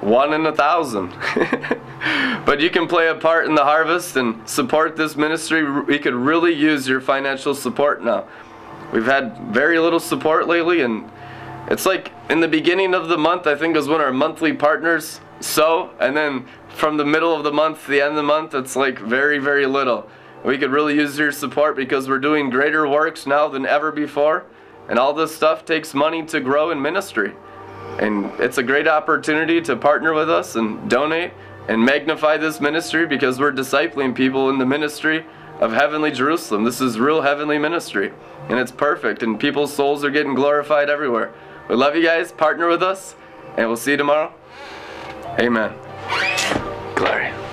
one 0.00 0.32
in 0.32 0.46
a 0.46 0.54
thousand. 0.54 1.10
but 2.44 2.60
you 2.60 2.70
can 2.70 2.86
play 2.86 3.08
a 3.08 3.14
part 3.14 3.46
in 3.46 3.54
the 3.54 3.64
harvest 3.64 4.16
and 4.16 4.46
support 4.48 4.96
this 4.96 5.16
ministry. 5.16 5.68
We 5.82 5.98
could 5.98 6.14
really 6.14 6.52
use 6.52 6.86
your 6.86 7.00
financial 7.00 7.54
support 7.54 8.04
now. 8.04 8.28
We've 8.92 9.06
had 9.06 9.38
very 9.48 9.78
little 9.78 10.00
support 10.00 10.46
lately, 10.46 10.82
and 10.82 11.10
it's 11.68 11.86
like 11.86 12.12
in 12.28 12.40
the 12.40 12.48
beginning 12.48 12.94
of 12.94 13.08
the 13.08 13.18
month, 13.18 13.46
I 13.46 13.56
think 13.56 13.76
is 13.76 13.88
when 13.88 14.00
our 14.00 14.12
monthly 14.12 14.52
partners 14.52 15.20
sow, 15.40 15.90
and 16.00 16.16
then 16.16 16.46
from 16.68 16.96
the 16.96 17.04
middle 17.04 17.34
of 17.34 17.44
the 17.44 17.52
month 17.52 17.84
to 17.84 17.90
the 17.90 18.00
end 18.00 18.10
of 18.10 18.16
the 18.16 18.22
month, 18.22 18.54
it's 18.54 18.76
like 18.76 18.98
very, 18.98 19.38
very 19.38 19.66
little. 19.66 20.08
We 20.44 20.58
could 20.58 20.70
really 20.70 20.94
use 20.94 21.18
your 21.18 21.32
support 21.32 21.76
because 21.76 22.08
we're 22.08 22.18
doing 22.18 22.50
greater 22.50 22.86
works 22.86 23.26
now 23.26 23.48
than 23.48 23.64
ever 23.64 23.90
before, 23.90 24.44
and 24.88 24.98
all 24.98 25.14
this 25.14 25.34
stuff 25.34 25.64
takes 25.64 25.94
money 25.94 26.24
to 26.26 26.40
grow 26.40 26.70
in 26.70 26.82
ministry. 26.82 27.32
And 27.98 28.26
it's 28.40 28.58
a 28.58 28.62
great 28.62 28.88
opportunity 28.88 29.60
to 29.62 29.76
partner 29.76 30.12
with 30.12 30.28
us 30.28 30.56
and 30.56 30.90
donate 30.90 31.32
and 31.68 31.82
magnify 31.82 32.36
this 32.36 32.60
ministry 32.60 33.06
because 33.06 33.38
we're 33.38 33.52
discipling 33.52 34.14
people 34.14 34.50
in 34.50 34.58
the 34.58 34.66
ministry 34.66 35.24
of 35.60 35.72
heavenly 35.72 36.10
Jerusalem. 36.10 36.64
This 36.64 36.80
is 36.80 36.98
real 36.98 37.22
heavenly 37.22 37.58
ministry, 37.58 38.12
and 38.48 38.58
it's 38.58 38.72
perfect, 38.72 39.22
and 39.22 39.38
people's 39.40 39.72
souls 39.72 40.04
are 40.04 40.10
getting 40.10 40.34
glorified 40.34 40.90
everywhere. 40.90 41.32
We 41.68 41.76
love 41.76 41.96
you 41.96 42.02
guys. 42.02 42.32
Partner 42.32 42.68
with 42.68 42.82
us, 42.82 43.14
and 43.56 43.68
we'll 43.68 43.76
see 43.76 43.92
you 43.92 43.96
tomorrow. 43.96 44.34
Amen. 45.38 45.72
Glory. 46.94 47.43